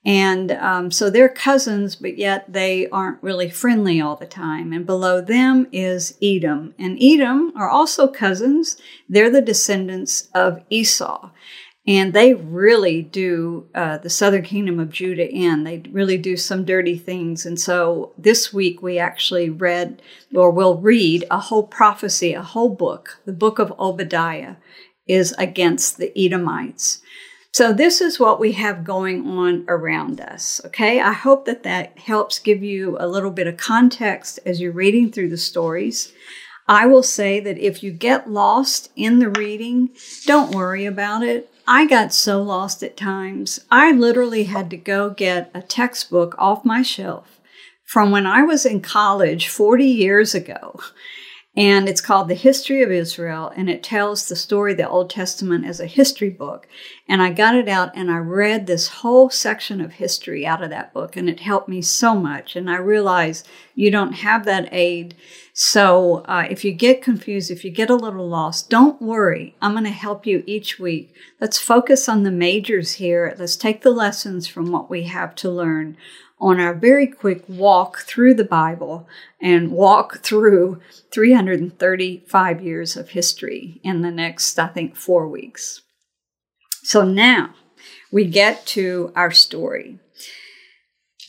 And 0.06 0.52
um, 0.52 0.92
so 0.92 1.10
they're 1.10 1.28
cousins, 1.28 1.96
but 1.96 2.16
yet 2.16 2.54
they 2.54 2.88
aren't 2.90 3.24
really 3.24 3.50
friendly 3.50 4.00
all 4.00 4.16
the 4.16 4.28
time. 4.28 4.74
And 4.74 4.86
below 4.86 5.22
them 5.22 5.66
is 5.72 6.16
Edom. 6.22 6.76
And 6.78 7.02
Edom 7.02 7.52
are 7.56 7.70
also 7.70 8.08
cousins. 8.08 8.78
They're 9.10 9.32
the 9.32 9.42
descendants 9.42 10.30
of 10.36 10.64
Esau. 10.70 11.32
And 11.86 12.14
they 12.14 12.34
really 12.34 13.02
do 13.02 13.68
uh, 13.76 13.98
the 13.98 14.10
southern 14.10 14.44
kingdom 14.44 14.80
of 14.80 14.90
Judah 14.90 15.30
in. 15.30 15.66
They 15.66 15.84
really 15.92 16.18
do 16.18 16.38
some 16.38 16.64
dirty 16.64 16.98
things. 16.98 17.46
And 17.46 17.60
so 17.60 18.14
this 18.18 18.54
week 18.54 18.82
we 18.82 18.98
actually 18.98 19.50
read, 19.50 20.02
or 20.34 20.50
will 20.50 20.78
read, 20.78 21.26
a 21.30 21.40
whole 21.40 21.68
prophecy, 21.68 22.34
a 22.34 22.42
whole 22.42 22.70
book. 22.70 23.20
The 23.26 23.34
book 23.34 23.60
of 23.60 23.78
Obadiah 23.78 24.56
is 25.08 25.34
against 25.38 25.98
the 25.98 26.18
Edomites. 26.18 27.02
So 27.52 27.74
this 27.74 28.00
is 28.00 28.20
what 28.20 28.40
we 28.40 28.54
have 28.54 28.86
going 28.86 29.28
on 29.28 29.66
around 29.68 30.22
us. 30.22 30.62
Okay. 30.66 31.02
I 31.02 31.12
hope 31.12 31.46
that 31.46 31.64
that 31.64 32.00
helps 32.00 32.40
give 32.40 32.64
you 32.64 32.98
a 33.00 33.08
little 33.08 33.30
bit 33.30 33.46
of 33.46 33.58
context 33.58 34.40
as 34.46 34.62
you're 34.62 34.72
reading 34.72 35.12
through 35.12 35.30
the 35.30 35.38
stories. 35.38 36.14
I 36.68 36.86
will 36.86 37.04
say 37.04 37.42
that 37.42 37.58
if 37.58 37.84
you 37.84 37.92
get 37.92 38.30
lost 38.30 38.90
in 38.96 39.20
the 39.20 39.30
reading, 39.30 39.90
don't 40.26 40.56
worry 40.56 40.86
about 40.86 41.22
it. 41.24 41.53
I 41.68 41.86
got 41.86 42.14
so 42.14 42.42
lost 42.42 42.84
at 42.84 42.98
times. 42.98 43.60
I 43.72 43.92
literally 43.92 44.46
had 44.46 44.70
to 44.72 44.78
go 44.78 45.10
get 45.10 45.50
a 45.54 45.62
textbook 45.62 46.36
off 46.38 46.66
my 46.66 46.82
shelf 46.82 47.40
from 47.86 48.12
when 48.12 48.26
I 48.26 48.44
was 48.44 48.66
in 48.66 48.82
college 48.82 49.48
40 49.48 49.86
years 49.86 50.36
ago 50.36 50.80
and 51.56 51.88
it's 51.88 52.02
called 52.02 52.28
The 52.30 52.36
History 52.36 52.82
of 52.82 52.92
Israel, 52.92 53.52
and 53.56 53.70
it 53.70 53.84
tells 53.84 54.28
the 54.28 54.36
story 54.36 54.72
of 54.72 54.78
the 54.78 54.90
Old 54.90 55.10
Testament 55.10 55.66
as 55.66 55.80
a 55.80 55.86
history 55.86 56.32
book. 56.32 56.68
And 57.08 57.22
I 57.22 57.32
got 57.32 57.56
it 57.56 57.68
out 57.68 57.92
and 57.96 58.10
I 58.10 58.18
read 58.18 58.66
this 58.66 58.88
whole 58.88 59.30
section 59.30 59.82
of 59.82 59.94
history 59.94 60.46
out 60.46 60.64
of 60.64 60.70
that 60.70 60.94
book, 60.94 61.18
and 61.18 61.30
it 61.30 61.42
helped 61.42 61.68
me 61.68 61.82
so 61.82 62.16
much. 62.16 62.56
And 62.56 62.70
I 62.70 62.78
realized 62.78 63.48
you 63.76 63.92
don't 63.92 64.14
have 64.14 64.46
that 64.46 64.70
aid. 64.72 65.16
So 65.52 66.24
uh, 66.26 66.48
if 66.50 66.64
you 66.64 66.72
get 66.72 67.02
confused, 67.02 67.52
if 67.52 67.66
you 67.66 67.72
get 67.72 67.90
a 67.90 67.96
little 67.96 68.28
lost, 68.28 68.70
don't 68.70 69.02
worry. 69.02 69.56
I'm 69.62 69.74
going 69.74 69.84
to 69.84 69.90
help 69.90 70.26
you 70.26 70.44
each 70.48 70.80
week. 70.80 71.14
Let's 71.42 71.60
focus 71.60 72.08
on 72.08 72.24
the 72.24 72.32
majors 72.32 72.94
here. 72.94 73.36
Let's 73.38 73.58
take 73.58 73.82
the 73.82 73.92
lessons 73.92 74.48
from 74.48 74.72
what 74.72 74.90
we 74.90 75.04
have 75.04 75.36
to 75.36 75.52
learn 75.52 75.98
on 76.40 76.60
our 76.60 76.74
very 76.74 77.08
quick 77.08 77.44
walk 77.48 78.00
through 78.00 78.34
the 78.34 78.44
Bible 78.44 79.08
and 79.42 79.72
walk 79.72 80.20
through 80.20 80.82
335 81.12 82.62
years 82.62 82.98
of 82.98 83.10
history 83.10 83.80
in 83.84 84.02
the 84.02 84.12
next, 84.12 84.58
I 84.58 84.68
think, 84.68 84.96
four 84.96 85.28
weeks. 85.28 85.82
So 86.84 87.04
now 87.04 87.56
we 88.12 88.26
get 88.26 88.66
to 88.68 89.12
our 89.16 89.32
story. 89.32 90.00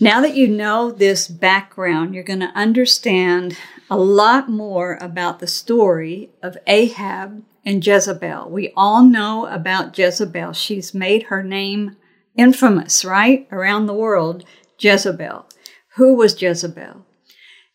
Now 0.00 0.20
that 0.22 0.34
you 0.34 0.48
know 0.48 0.90
this 0.90 1.28
background, 1.28 2.14
you're 2.14 2.24
going 2.24 2.40
to 2.40 2.46
understand 2.46 3.56
a 3.88 3.96
lot 3.96 4.50
more 4.50 4.98
about 5.00 5.38
the 5.38 5.46
story 5.46 6.30
of 6.42 6.58
Ahab 6.66 7.44
and 7.64 7.86
Jezebel. 7.86 8.50
We 8.50 8.72
all 8.76 9.04
know 9.04 9.46
about 9.46 9.96
Jezebel. 9.96 10.52
She's 10.52 10.92
made 10.92 11.24
her 11.24 11.44
name 11.44 11.96
infamous, 12.36 13.04
right? 13.04 13.46
Around 13.52 13.86
the 13.86 13.94
world 13.94 14.44
Jezebel. 14.80 15.46
Who 15.94 16.14
was 16.14 16.42
Jezebel? 16.42 17.06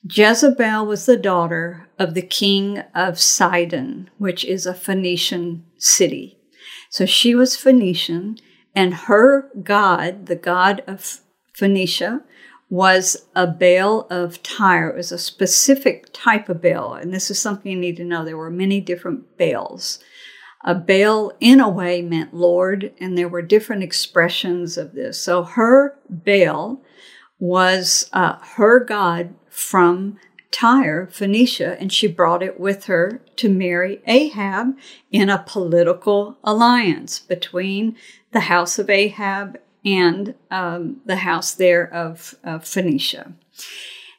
Jezebel 0.04 0.86
was 0.86 1.06
the 1.06 1.18
daughter 1.18 1.89
of 1.98 2.13
the 2.13 2.22
king 2.22 2.80
of 2.94 3.20
Sidon, 3.20 4.10
which 4.18 4.44
is 4.44 4.65
a 4.65 4.74
Phoenician 4.74 5.65
city. 5.78 6.38
So 6.89 7.06
she 7.06 7.36
was 7.36 7.56
Phoenician, 7.56 8.38
and 8.75 8.93
her 8.93 9.49
god, 9.63 10.25
the 10.25 10.36
god 10.36 10.84
of 10.88 11.21
Phoenicia, 11.54 12.23
was 12.69 13.25
a 13.36 13.47
Baal 13.47 14.08
of 14.10 14.43
Tyre. 14.43 14.89
It 14.89 14.97
was 14.97 15.12
a 15.12 15.17
specific 15.17 16.08
type 16.13 16.49
of 16.49 16.62
Baal, 16.62 16.93
and 16.93 17.13
this 17.13 17.32
is 17.32 17.41
something 17.41 17.71
you 17.71 17.78
need 17.78 17.97
to 17.97 18.04
know. 18.04 18.25
There 18.25 18.38
were 18.38 18.52
many 18.52 18.82
different 18.82 19.38
Baals. 19.38 19.99
A 20.65 20.75
Baal, 20.75 21.32
in 21.39 21.60
a 21.60 21.69
way, 21.69 22.02
meant 22.02 22.34
Lord, 22.34 22.93
and 22.99 23.17
there 23.17 23.30
were 23.30 23.41
different 23.41 23.82
expressions 23.82 24.78
of 24.78 24.93
this. 24.93 25.21
So 25.21 25.43
her 25.43 25.97
Baal 26.10 26.82
was 27.39 28.10
uh, 28.13 28.38
her 28.56 28.84
god 28.84 29.36
from 29.49 30.19
Tyre, 30.52 31.08
Phoenicia, 31.12 31.78
and 31.80 31.93
she 31.93 32.08
brought 32.08 32.43
it 32.43 32.60
with 32.60 32.86
her 32.86 33.21
to 33.39 33.49
marry 33.49 34.02
Ahab 34.06 34.78
in 35.12 35.30
a 35.30 35.43
political 35.45 36.38
alliance 36.43 37.19
between 37.19 37.95
the 38.32 38.41
house 38.41 38.78
of 38.78 38.89
Ahab 38.89 39.58
and 39.86 40.36
um, 40.52 41.02
the 41.06 41.17
house 41.17 41.54
there 41.54 41.91
of, 41.93 42.36
of 42.43 42.65
Phoenicia. 42.67 43.34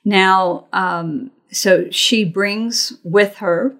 Now, 0.04 0.66
um, 0.72 1.30
so 1.52 1.90
she 1.90 2.24
brings 2.24 2.94
with 3.04 3.36
her 3.36 3.76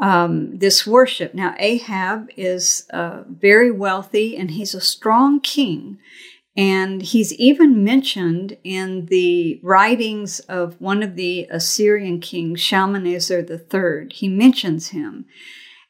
um, 0.00 0.58
this 0.58 0.86
worship. 0.86 1.34
Now, 1.34 1.54
Ahab 1.58 2.28
is 2.36 2.86
uh, 2.90 3.22
very 3.28 3.70
wealthy 3.70 4.36
and 4.36 4.50
he's 4.50 4.74
a 4.74 4.80
strong 4.80 5.40
king. 5.40 5.98
And 6.56 7.02
he's 7.02 7.32
even 7.34 7.82
mentioned 7.82 8.56
in 8.62 9.06
the 9.06 9.60
writings 9.62 10.38
of 10.40 10.80
one 10.80 11.02
of 11.02 11.16
the 11.16 11.48
Assyrian 11.50 12.20
kings, 12.20 12.60
Shalmaneser 12.60 13.40
III. 13.40 14.08
He 14.12 14.28
mentions 14.28 14.88
him. 14.88 15.26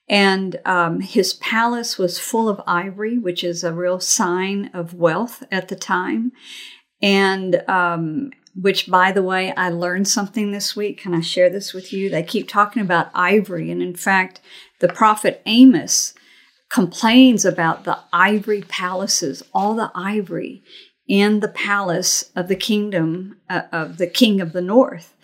And 0.08 0.60
um, 0.64 1.00
his 1.00 1.34
palace 1.34 1.98
was 1.98 2.18
full 2.18 2.48
of 2.48 2.62
ivory, 2.66 3.18
which 3.18 3.44
is 3.44 3.62
a 3.62 3.72
real 3.72 4.00
sign 4.00 4.70
of 4.72 4.94
wealth 4.94 5.42
at 5.50 5.68
the 5.68 5.76
time. 5.76 6.32
And 7.02 7.62
um, 7.68 8.30
which, 8.54 8.88
by 8.88 9.12
the 9.12 9.22
way, 9.22 9.52
I 9.56 9.68
learned 9.68 10.08
something 10.08 10.50
this 10.50 10.76
week. 10.76 10.98
Can 10.98 11.14
I 11.14 11.20
share 11.20 11.50
this 11.50 11.74
with 11.74 11.92
you? 11.92 12.08
They 12.08 12.22
keep 12.22 12.48
talking 12.48 12.82
about 12.82 13.10
ivory. 13.14 13.70
And 13.70 13.82
in 13.82 13.94
fact, 13.96 14.40
the 14.80 14.88
prophet 14.88 15.42
Amos 15.44 16.14
complains 16.74 17.44
about 17.44 17.84
the 17.84 17.96
ivory 18.12 18.62
palaces, 18.62 19.44
all 19.54 19.76
the 19.76 19.92
ivory 19.94 20.60
in 21.06 21.38
the 21.38 21.48
palace 21.48 22.32
of 22.34 22.48
the 22.48 22.56
kingdom 22.56 23.36
uh, 23.48 23.62
of 23.70 23.96
the 23.96 24.08
king 24.08 24.40
of 24.40 24.52
the 24.52 24.60
north. 24.60 25.14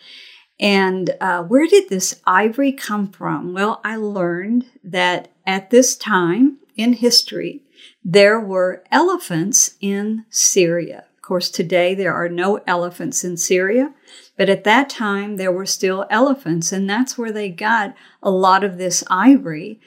And 0.60 1.10
uh, 1.20 1.42
where 1.42 1.66
did 1.66 1.88
this 1.88 2.20
ivory 2.24 2.70
come 2.70 3.10
from? 3.10 3.52
Well, 3.52 3.80
I 3.82 3.96
learned 3.96 4.66
that 4.84 5.32
at 5.44 5.70
this 5.70 5.96
time 5.96 6.58
in 6.76 6.92
history, 6.92 7.64
there 8.04 8.38
were 8.38 8.84
elephants 8.92 9.74
in 9.80 10.26
Syria. 10.30 11.06
Of 11.16 11.22
course, 11.22 11.50
today 11.50 11.96
there 11.96 12.14
are 12.14 12.28
no 12.28 12.60
elephants 12.64 13.24
in 13.24 13.36
Syria, 13.36 13.92
but 14.36 14.48
at 14.48 14.62
that 14.62 14.88
time 14.88 15.36
there 15.36 15.52
were 15.52 15.66
still 15.66 16.06
elephants, 16.10 16.70
and 16.70 16.88
that's 16.88 17.18
where 17.18 17.32
they 17.32 17.48
got 17.48 17.96
a 18.22 18.30
lot 18.30 18.62
of 18.62 18.78
this 18.78 19.02
ivory. 19.10 19.80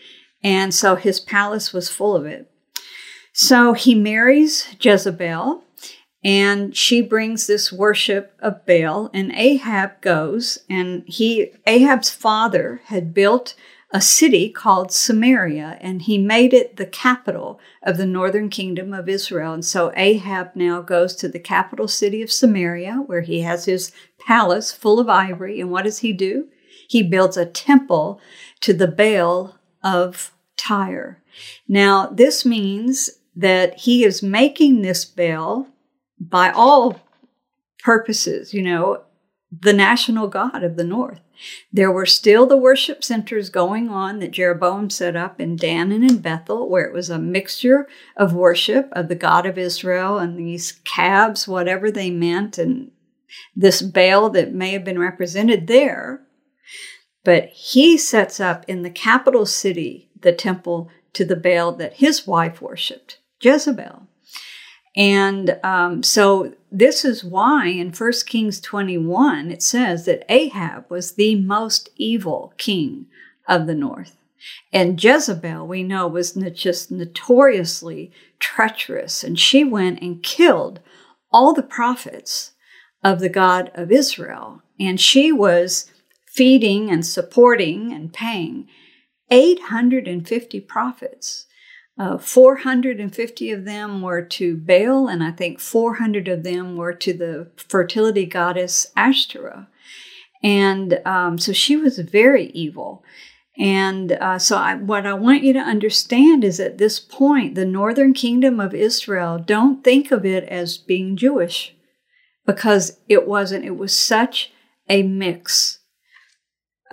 And 0.44 0.74
so 0.74 0.96
his 0.96 1.20
palace 1.20 1.72
was 1.72 1.90
full 1.90 2.16
of 2.16 2.26
it. 2.26 2.50
So 3.32 3.74
he 3.74 3.96
marries 3.96 4.76
Jezebel, 4.80 5.64
and 6.24 6.76
she 6.76 7.02
brings 7.02 7.48
this 7.48 7.72
worship 7.72 8.34
of 8.40 8.66
Baal, 8.66 9.10
and 9.14 9.32
Ahab 9.34 10.02
goes, 10.02 10.60
and 10.70 11.04
he 11.08 11.52
Ahab's 11.66 12.10
father 12.10 12.82
had 12.86 13.14
built 13.14 13.56
a 13.92 14.02
city 14.02 14.50
called 14.50 14.92
Samaria, 14.92 15.78
and 15.80 16.02
he 16.02 16.18
made 16.18 16.54
it 16.54 16.78
the 16.78 16.86
capital 16.86 17.60
of 17.84 17.98
the 17.98 18.08
northern 18.08 18.50
kingdom 18.50 18.92
of 18.94 19.08
Israel. 19.08 19.54
And 19.54 19.64
so 19.64 19.92
Ahab 19.96 20.56
now 20.56 20.82
goes 20.82 21.16
to 21.18 21.28
the 21.28 21.40
capital 21.40 21.88
city 21.88 22.24
of 22.24 22.32
Samaria, 22.32 23.04
where 23.06 23.22
he 23.22 23.42
has 23.42 23.66
his 23.66 23.92
palace 24.20 24.72
full 24.72 25.00
of 25.00 25.10
ivory. 25.10 25.62
And 25.62 25.70
what 25.70 25.84
does 25.84 26.00
he 26.00 26.12
do? 26.12 26.48
He 26.88 27.04
builds 27.04 27.38
a 27.38 27.46
temple 27.46 28.20
to 28.62 28.74
the 28.74 28.88
Baal 28.88 29.60
of 29.84 30.34
Tyre. 30.58 31.22
Now, 31.68 32.08
this 32.08 32.46
means 32.46 33.10
that 33.36 33.80
he 33.80 34.04
is 34.04 34.22
making 34.22 34.82
this 34.82 35.06
Baal 35.06 35.68
by 36.20 36.52
all 36.52 37.02
purposes, 37.84 38.54
you 38.54 38.62
know, 38.62 39.04
the 39.52 39.74
national 39.74 40.28
god 40.28 40.64
of 40.64 40.78
the 40.78 40.84
north. 40.84 41.20
There 41.72 41.92
were 41.92 42.06
still 42.06 42.46
the 42.46 42.58
worship 42.58 43.04
centers 43.04 43.50
going 43.50 43.90
on 43.90 44.20
that 44.20 44.32
Jeroboam 44.32 44.90
set 44.90 45.16
up 45.16 45.42
in 45.42 45.56
Dan 45.56 45.92
and 45.92 46.10
in 46.10 46.20
Bethel, 46.20 46.70
where 46.70 46.86
it 46.86 46.94
was 46.94 47.10
a 47.10 47.20
mixture 47.20 47.88
of 48.16 48.34
worship 48.34 48.90
of 48.94 49.10
the 49.10 49.16
God 49.16 49.46
of 49.46 49.58
Israel 49.58 50.18
and 50.18 50.38
these 50.38 50.74
calves, 50.86 51.48
whatever 51.48 51.92
they 51.92 52.10
meant, 52.10 52.58
and 52.58 52.92
this 53.56 53.82
Baal 53.82 54.30
that 54.30 54.54
may 54.54 54.72
have 54.72 54.86
been 54.86 55.00
represented 55.00 55.68
there. 55.68 56.22
But 57.24 57.50
he 57.50 57.98
sets 57.98 58.40
up 58.40 58.66
in 58.68 58.82
the 58.82 58.90
capital 58.90 59.46
city 59.46 60.10
the 60.20 60.34
temple 60.34 60.90
to 61.14 61.24
the 61.24 61.36
Baal 61.36 61.72
that 61.74 61.94
his 61.94 62.28
wife 62.28 62.62
worshiped, 62.62 63.20
Jezebel. 63.42 64.08
And 64.96 65.60
um, 65.64 66.04
so 66.04 66.54
this 66.72 67.04
is 67.04 67.24
why 67.24 67.68
in 67.68 67.92
1 67.92 68.12
Kings 68.26 68.60
21 68.62 69.52
it 69.52 69.64
says 69.64 70.06
that 70.06 70.26
Ahab 70.30 70.86
was 70.90 71.14
the 71.14 71.36
most 71.36 71.90
evil 71.96 72.54
king 72.58 73.08
of 73.48 73.66
the 73.66 73.76
north. 73.76 74.18
And 74.72 75.02
Jezebel, 75.02 75.66
we 75.66 75.84
know, 75.84 76.08
was 76.08 76.34
just 76.54 76.92
notoriously 76.92 78.12
treacherous, 78.40 79.24
and 79.24 79.40
she 79.40 79.64
went 79.64 80.02
and 80.02 80.22
killed 80.22 80.82
all 81.32 81.54
the 81.54 81.64
prophets 81.64 82.52
of 83.04 83.20
the 83.20 83.30
God 83.30 83.72
of 83.74 83.92
Israel. 83.92 84.62
And 84.80 85.00
she 85.00 85.32
was 85.32 85.92
feeding 86.34 86.90
and 86.90 87.06
supporting 87.06 87.94
and 87.94 88.12
paying 88.12 88.68
850 89.30 90.60
prophets. 90.62 91.46
Uh, 91.98 92.18
450 92.18 93.52
of 93.52 93.66
them 93.66 94.02
were 94.02 94.24
to 94.24 94.58
Baal, 94.58 95.08
and 95.08 95.24
I 95.24 95.32
think 95.32 95.60
400 95.60 96.28
of 96.28 96.44
them 96.44 96.76
were 96.76 96.94
to 96.94 97.14
the 97.14 97.52
fertility 97.56 98.26
goddess 98.26 98.88
Ashtoreth. 98.96 99.68
And 100.42 101.00
um, 101.06 101.38
so 101.38 101.54
she 101.54 101.78
was 101.78 102.00
very 102.00 102.48
evil. 102.48 103.04
And 103.58 104.14
uh, 104.14 104.40
so, 104.40 104.58
I, 104.58 104.74
what 104.74 105.06
I 105.06 105.14
want 105.14 105.44
you 105.44 105.54
to 105.54 105.60
understand 105.60 106.44
is 106.44 106.60
at 106.60 106.80
this 106.80 107.00
point, 107.00 107.54
the 107.54 107.66
northern 107.66 108.14
kingdom 108.14 108.60
of 108.60 108.74
Israel, 108.74 109.38
don't 109.38 109.84
think 109.84 110.12
of 110.12 110.26
it 110.26 110.44
as 110.46 110.80
being 110.80 111.16
Jewish 111.16 111.76
because 112.48 112.98
it 113.08 113.28
wasn't. 113.28 113.64
It 113.64 113.78
was 113.78 113.96
such 113.96 114.52
a 114.90 115.04
mix 115.04 115.83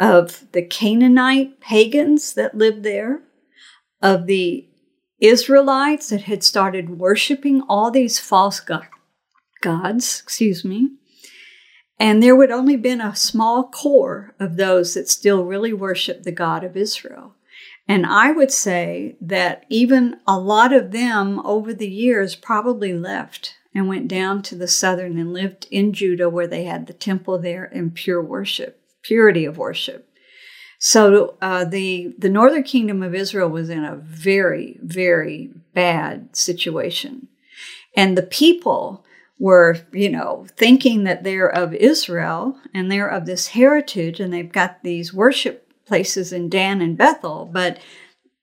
of 0.01 0.47
the 0.53 0.63
Canaanite 0.63 1.61
pagans 1.61 2.33
that 2.35 2.57
lived 2.57 2.83
there, 2.83 3.23
of 4.03 4.27
the 4.27 4.67
Israelites 5.21 6.09
that 6.09 6.23
had 6.23 6.43
started 6.43 6.99
worshiping 6.99 7.63
all 7.69 7.91
these 7.91 8.19
false 8.19 8.59
go- 8.59 8.81
gods, 9.61 10.21
excuse 10.25 10.65
me, 10.65 10.93
and 11.99 12.23
there 12.23 12.35
would 12.35 12.51
only 12.51 12.77
been 12.77 13.03
a 13.03 13.15
small 13.15 13.69
core 13.69 14.35
of 14.41 14.57
those 14.57 14.95
that 14.95 15.11
still 15.11 15.45
really 15.45 15.75
worship 15.75 16.23
the 16.23 16.33
God 16.33 16.65
of 16.65 16.79
Israel. 16.79 17.35
And 17.87 18.07
I 18.07 18.33
would 18.33 18.51
say 18.51 19.17
that 19.21 19.67
even 19.69 20.17
a 20.27 20.39
lot 20.39 20.73
of 20.73 20.93
them 20.93 21.41
over 21.41 21.75
the 21.75 21.91
years 21.91 22.35
probably 22.35 22.95
left 22.95 23.57
and 23.75 23.87
went 23.87 24.09
down 24.09 24.41
to 24.43 24.55
the 24.55 24.69
southern 24.69 25.19
and 25.19 25.35
lived 25.35 25.67
in 25.71 25.93
Judah 25.93 26.31
where 26.31 26.47
they 26.47 26.65
had 26.65 26.87
the 26.87 26.95
temple 26.95 27.39
there 27.39 27.65
and 27.65 27.95
pure 27.95 28.23
worship, 28.23 28.80
purity 29.03 29.45
of 29.45 29.59
worship. 29.59 30.07
So 30.79 31.37
uh, 31.43 31.65
the 31.65 32.15
the 32.19 32.31
northern 32.31 32.63
kingdom 32.63 33.03
of 33.03 33.15
Israel 33.15 33.49
was 33.49 33.69
in 33.69 33.85
a 33.85 33.97
very 33.97 34.79
very 34.83 35.51
bad 35.75 36.35
situation, 36.35 37.29
and 37.95 38.17
the 38.17 38.23
people 38.23 39.05
were 39.39 39.79
you 39.93 40.09
know 40.09 40.47
thinking 40.57 41.05
that 41.05 41.23
they're 41.23 41.51
of 41.51 41.75
Israel 41.75 42.59
and 42.73 42.91
they're 42.91 43.09
of 43.09 43.27
this 43.27 43.49
heritage 43.49 44.21
and 44.21 44.33
they've 44.33 44.53
got 44.53 44.83
these 44.83 45.13
worship 45.13 45.71
places 45.85 46.33
in 46.33 46.49
Dan 46.49 46.81
and 46.81 46.97
Bethel, 46.97 47.51
but 47.53 47.79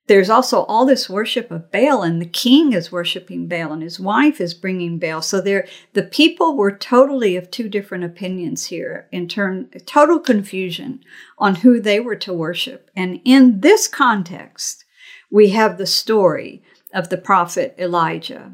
there's 0.08 0.30
also 0.30 0.64
all 0.64 0.86
this 0.86 1.10
worship 1.10 1.52
of 1.52 1.70
Baal, 1.70 2.02
and 2.02 2.22
the 2.22 2.26
king 2.26 2.72
is 2.72 2.92
worshiping 2.92 3.48
Baal, 3.48 3.74
and 3.74 3.84
his 3.84 4.00
wife 4.00 4.40
is 4.40 4.54
bringing 4.54 5.00
Baal. 5.00 5.22
So 5.22 5.42
there, 5.42 5.68
the 5.94 6.04
people 6.04 6.56
were 6.56 6.72
totally 6.72 7.36
of 7.36 7.52
two 7.52 7.68
different 7.68 8.06
opinions 8.06 8.68
here 8.68 9.08
in 9.12 9.28
turn, 9.28 9.70
total 9.86 10.20
confusion 10.20 11.02
on 11.38 11.56
who 11.56 11.82
they 11.82 12.00
were 12.00 12.16
to 12.16 12.34
worship. 12.34 12.90
And 12.96 13.20
in 13.26 13.60
this 13.60 13.88
context, 13.90 14.86
we 15.30 15.50
have 15.50 15.78
the 15.78 15.86
story 15.86 16.64
of 16.94 17.10
the 17.10 17.18
prophet 17.18 17.76
Elijah. 17.78 18.54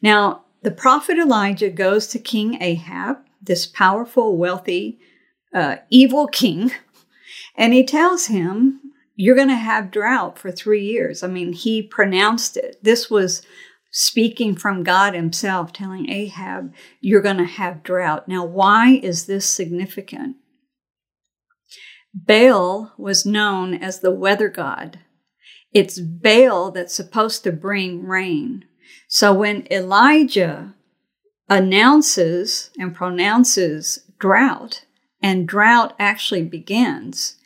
Now, 0.00 0.44
the 0.62 0.70
prophet 0.70 1.18
Elijah 1.18 1.70
goes 1.70 2.06
to 2.08 2.18
King 2.18 2.62
Ahab, 2.62 3.18
this 3.42 3.66
powerful, 3.66 4.38
wealthy, 4.38 4.98
uh, 5.54 5.76
evil 5.90 6.26
king, 6.26 6.72
and 7.54 7.74
he 7.74 7.84
tells 7.84 8.26
him 8.26 8.80
you're 9.20 9.34
going 9.34 9.48
to 9.48 9.56
have 9.56 9.90
drought 9.90 10.38
for 10.38 10.52
three 10.52 10.84
years. 10.84 11.24
I 11.24 11.26
mean, 11.26 11.52
he 11.52 11.82
pronounced 11.82 12.56
it. 12.56 12.76
This 12.84 13.10
was 13.10 13.42
speaking 13.90 14.54
from 14.54 14.84
God 14.84 15.12
Himself, 15.12 15.72
telling 15.72 16.08
Ahab, 16.08 16.72
you're 17.00 17.20
going 17.20 17.38
to 17.38 17.44
have 17.44 17.82
drought. 17.82 18.28
Now, 18.28 18.44
why 18.44 19.00
is 19.02 19.26
this 19.26 19.44
significant? 19.48 20.36
Baal 22.14 22.92
was 22.96 23.26
known 23.26 23.74
as 23.74 23.98
the 23.98 24.12
weather 24.12 24.48
god. 24.48 25.00
It's 25.72 25.98
Baal 25.98 26.70
that's 26.70 26.94
supposed 26.94 27.42
to 27.42 27.50
bring 27.50 28.06
rain. 28.06 28.66
So 29.08 29.34
when 29.34 29.66
Elijah 29.68 30.76
announces 31.48 32.70
and 32.78 32.94
pronounces 32.94 33.98
drought, 34.20 34.84
and 35.20 35.48
drought 35.48 35.96
actually 35.98 36.44
begins, 36.44 37.37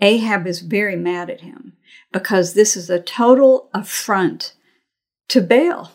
Ahab 0.00 0.46
is 0.46 0.60
very 0.60 0.96
mad 0.96 1.30
at 1.30 1.42
him 1.42 1.74
because 2.12 2.54
this 2.54 2.76
is 2.76 2.90
a 2.90 3.00
total 3.00 3.68
affront 3.74 4.54
to 5.28 5.40
Baal. 5.40 5.92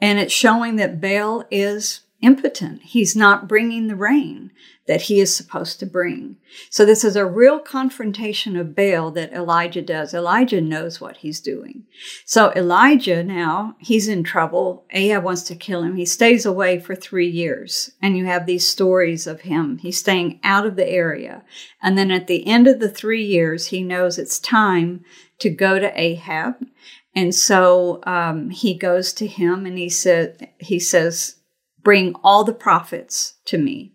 And 0.00 0.18
it's 0.18 0.32
showing 0.32 0.76
that 0.76 1.00
Baal 1.00 1.44
is 1.50 2.00
impotent. 2.22 2.82
He's 2.82 3.16
not 3.16 3.48
bringing 3.48 3.86
the 3.86 3.96
rain 3.96 4.50
that 4.86 5.02
he 5.02 5.20
is 5.20 5.34
supposed 5.34 5.78
to 5.78 5.86
bring. 5.86 6.36
So 6.68 6.84
this 6.84 7.04
is 7.04 7.14
a 7.14 7.24
real 7.24 7.60
confrontation 7.60 8.56
of 8.56 8.74
Baal 8.74 9.12
that 9.12 9.32
Elijah 9.32 9.82
does. 9.82 10.12
Elijah 10.12 10.60
knows 10.60 11.00
what 11.00 11.18
he's 11.18 11.40
doing. 11.40 11.84
So 12.24 12.52
Elijah 12.56 13.22
now, 13.22 13.76
he's 13.78 14.08
in 14.08 14.24
trouble. 14.24 14.84
Ahab 14.90 15.22
wants 15.22 15.42
to 15.44 15.54
kill 15.54 15.82
him. 15.82 15.94
He 15.94 16.06
stays 16.06 16.44
away 16.44 16.80
for 16.80 16.96
three 16.96 17.28
years. 17.28 17.92
And 18.02 18.16
you 18.16 18.24
have 18.24 18.46
these 18.46 18.66
stories 18.66 19.26
of 19.28 19.42
him. 19.42 19.78
He's 19.78 20.00
staying 20.00 20.40
out 20.42 20.66
of 20.66 20.76
the 20.76 20.88
area. 20.88 21.44
And 21.80 21.96
then 21.96 22.10
at 22.10 22.26
the 22.26 22.46
end 22.46 22.66
of 22.66 22.80
the 22.80 22.90
three 22.90 23.24
years, 23.24 23.68
he 23.68 23.82
knows 23.82 24.18
it's 24.18 24.40
time 24.40 25.04
to 25.38 25.50
go 25.50 25.78
to 25.78 26.00
Ahab. 26.00 26.66
And 27.14 27.34
so 27.34 28.00
um, 28.04 28.50
he 28.50 28.74
goes 28.74 29.12
to 29.14 29.26
him 29.26 29.66
and 29.66 29.78
he 29.78 29.88
said, 29.88 30.50
he 30.58 30.78
says, 30.78 31.36
Bring 31.82 32.14
all 32.22 32.44
the 32.44 32.52
prophets 32.52 33.34
to 33.46 33.58
me. 33.58 33.92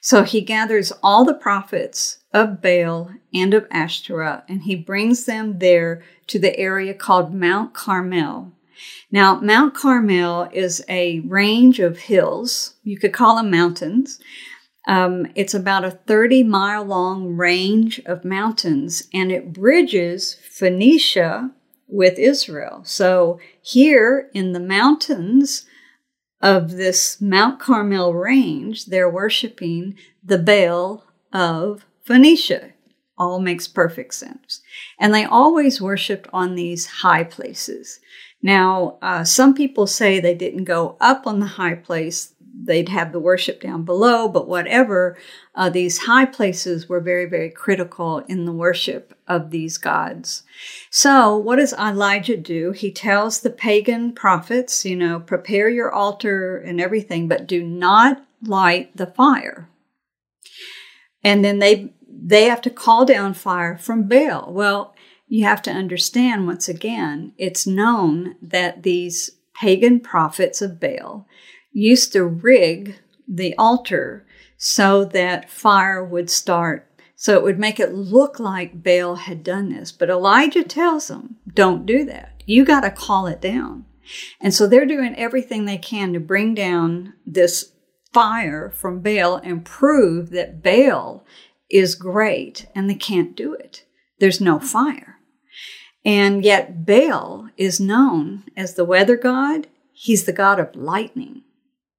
So 0.00 0.22
he 0.22 0.40
gathers 0.40 0.92
all 1.02 1.24
the 1.24 1.34
prophets 1.34 2.18
of 2.32 2.60
Baal 2.60 3.12
and 3.32 3.54
of 3.54 3.66
Ashtoreth, 3.70 4.42
and 4.48 4.62
he 4.62 4.74
brings 4.74 5.24
them 5.24 5.58
there 5.58 6.02
to 6.26 6.38
the 6.38 6.56
area 6.58 6.92
called 6.92 7.34
Mount 7.34 7.72
Carmel. 7.72 8.52
Now, 9.10 9.40
Mount 9.40 9.74
Carmel 9.74 10.48
is 10.52 10.84
a 10.88 11.20
range 11.20 11.78
of 11.78 11.98
hills. 11.98 12.74
You 12.82 12.98
could 12.98 13.12
call 13.12 13.36
them 13.36 13.50
mountains. 13.50 14.20
Um, 14.86 15.28
it's 15.34 15.54
about 15.54 15.84
a 15.84 15.92
30 15.92 16.42
mile 16.42 16.84
long 16.84 17.36
range 17.36 18.00
of 18.04 18.24
mountains, 18.24 19.08
and 19.14 19.32
it 19.32 19.52
bridges 19.52 20.34
Phoenicia 20.34 21.50
with 21.88 22.18
Israel. 22.18 22.82
So, 22.84 23.38
here 23.62 24.28
in 24.34 24.52
the 24.52 24.60
mountains, 24.60 25.64
of 26.44 26.72
this 26.72 27.22
Mount 27.22 27.58
Carmel 27.58 28.12
range, 28.12 28.84
they're 28.86 29.08
worshiping 29.08 29.96
the 30.22 30.36
Baal 30.36 31.04
of 31.32 31.86
Phoenicia. 32.02 32.72
All 33.16 33.40
makes 33.40 33.66
perfect 33.66 34.12
sense. 34.12 34.60
And 35.00 35.14
they 35.14 35.24
always 35.24 35.80
worshiped 35.80 36.28
on 36.34 36.54
these 36.54 36.86
high 36.86 37.24
places. 37.24 37.98
Now, 38.42 38.98
uh, 39.00 39.24
some 39.24 39.54
people 39.54 39.86
say 39.86 40.20
they 40.20 40.34
didn't 40.34 40.64
go 40.64 40.98
up 41.00 41.26
on 41.26 41.40
the 41.40 41.46
high 41.46 41.76
place 41.76 42.33
they'd 42.62 42.88
have 42.88 43.12
the 43.12 43.20
worship 43.20 43.60
down 43.60 43.84
below, 43.84 44.28
but 44.28 44.48
whatever, 44.48 45.16
uh, 45.54 45.68
these 45.68 45.98
high 45.98 46.24
places 46.24 46.88
were 46.88 47.00
very, 47.00 47.26
very 47.26 47.50
critical 47.50 48.18
in 48.20 48.44
the 48.44 48.52
worship 48.52 49.14
of 49.26 49.50
these 49.50 49.78
gods. 49.78 50.42
So, 50.90 51.36
what 51.36 51.56
does 51.56 51.72
Elijah 51.72 52.36
do? 52.36 52.72
He 52.72 52.92
tells 52.92 53.40
the 53.40 53.50
pagan 53.50 54.12
prophets, 54.12 54.84
you 54.84 54.96
know, 54.96 55.20
prepare 55.20 55.68
your 55.68 55.92
altar 55.92 56.56
and 56.56 56.80
everything, 56.80 57.28
but 57.28 57.46
do 57.46 57.62
not 57.62 58.24
light 58.42 58.96
the 58.96 59.06
fire. 59.06 59.68
And 61.22 61.44
then 61.44 61.58
they 61.58 61.92
they 62.06 62.44
have 62.44 62.62
to 62.62 62.70
call 62.70 63.04
down 63.04 63.34
fire 63.34 63.76
from 63.76 64.08
Baal. 64.08 64.52
Well, 64.52 64.94
you 65.26 65.44
have 65.44 65.62
to 65.62 65.70
understand 65.70 66.46
once 66.46 66.68
again, 66.68 67.32
it's 67.36 67.66
known 67.66 68.36
that 68.40 68.82
these 68.82 69.30
pagan 69.54 70.00
prophets 70.00 70.62
of 70.62 70.80
Baal 70.80 71.26
used 71.74 72.12
to 72.14 72.24
rig 72.24 72.96
the 73.28 73.54
altar 73.58 74.24
so 74.56 75.04
that 75.04 75.50
fire 75.50 76.02
would 76.02 76.30
start. 76.30 76.90
So 77.16 77.36
it 77.36 77.42
would 77.42 77.58
make 77.58 77.78
it 77.78 77.92
look 77.92 78.40
like 78.40 78.82
Baal 78.82 79.16
had 79.16 79.44
done 79.44 79.68
this. 79.68 79.92
But 79.92 80.10
Elijah 80.10 80.64
tells 80.64 81.08
them, 81.08 81.36
don't 81.52 81.84
do 81.84 82.04
that. 82.06 82.42
You 82.46 82.64
got 82.64 82.80
to 82.80 82.90
call 82.90 83.26
it 83.26 83.40
down. 83.40 83.84
And 84.40 84.52
so 84.54 84.66
they're 84.66 84.86
doing 84.86 85.14
everything 85.16 85.64
they 85.64 85.78
can 85.78 86.12
to 86.12 86.20
bring 86.20 86.54
down 86.54 87.14
this 87.26 87.72
fire 88.12 88.70
from 88.70 89.00
Baal 89.00 89.36
and 89.36 89.64
prove 89.64 90.30
that 90.30 90.62
Baal 90.62 91.24
is 91.70 91.94
great 91.94 92.66
and 92.74 92.88
they 92.88 92.94
can't 92.94 93.34
do 93.34 93.54
it. 93.54 93.84
There's 94.20 94.40
no 94.40 94.60
fire. 94.60 95.18
And 96.04 96.44
yet 96.44 96.84
Baal 96.84 97.48
is 97.56 97.80
known 97.80 98.44
as 98.56 98.74
the 98.74 98.84
weather 98.84 99.16
god. 99.16 99.66
He's 99.92 100.24
the 100.24 100.32
god 100.32 100.60
of 100.60 100.76
lightning. 100.76 101.43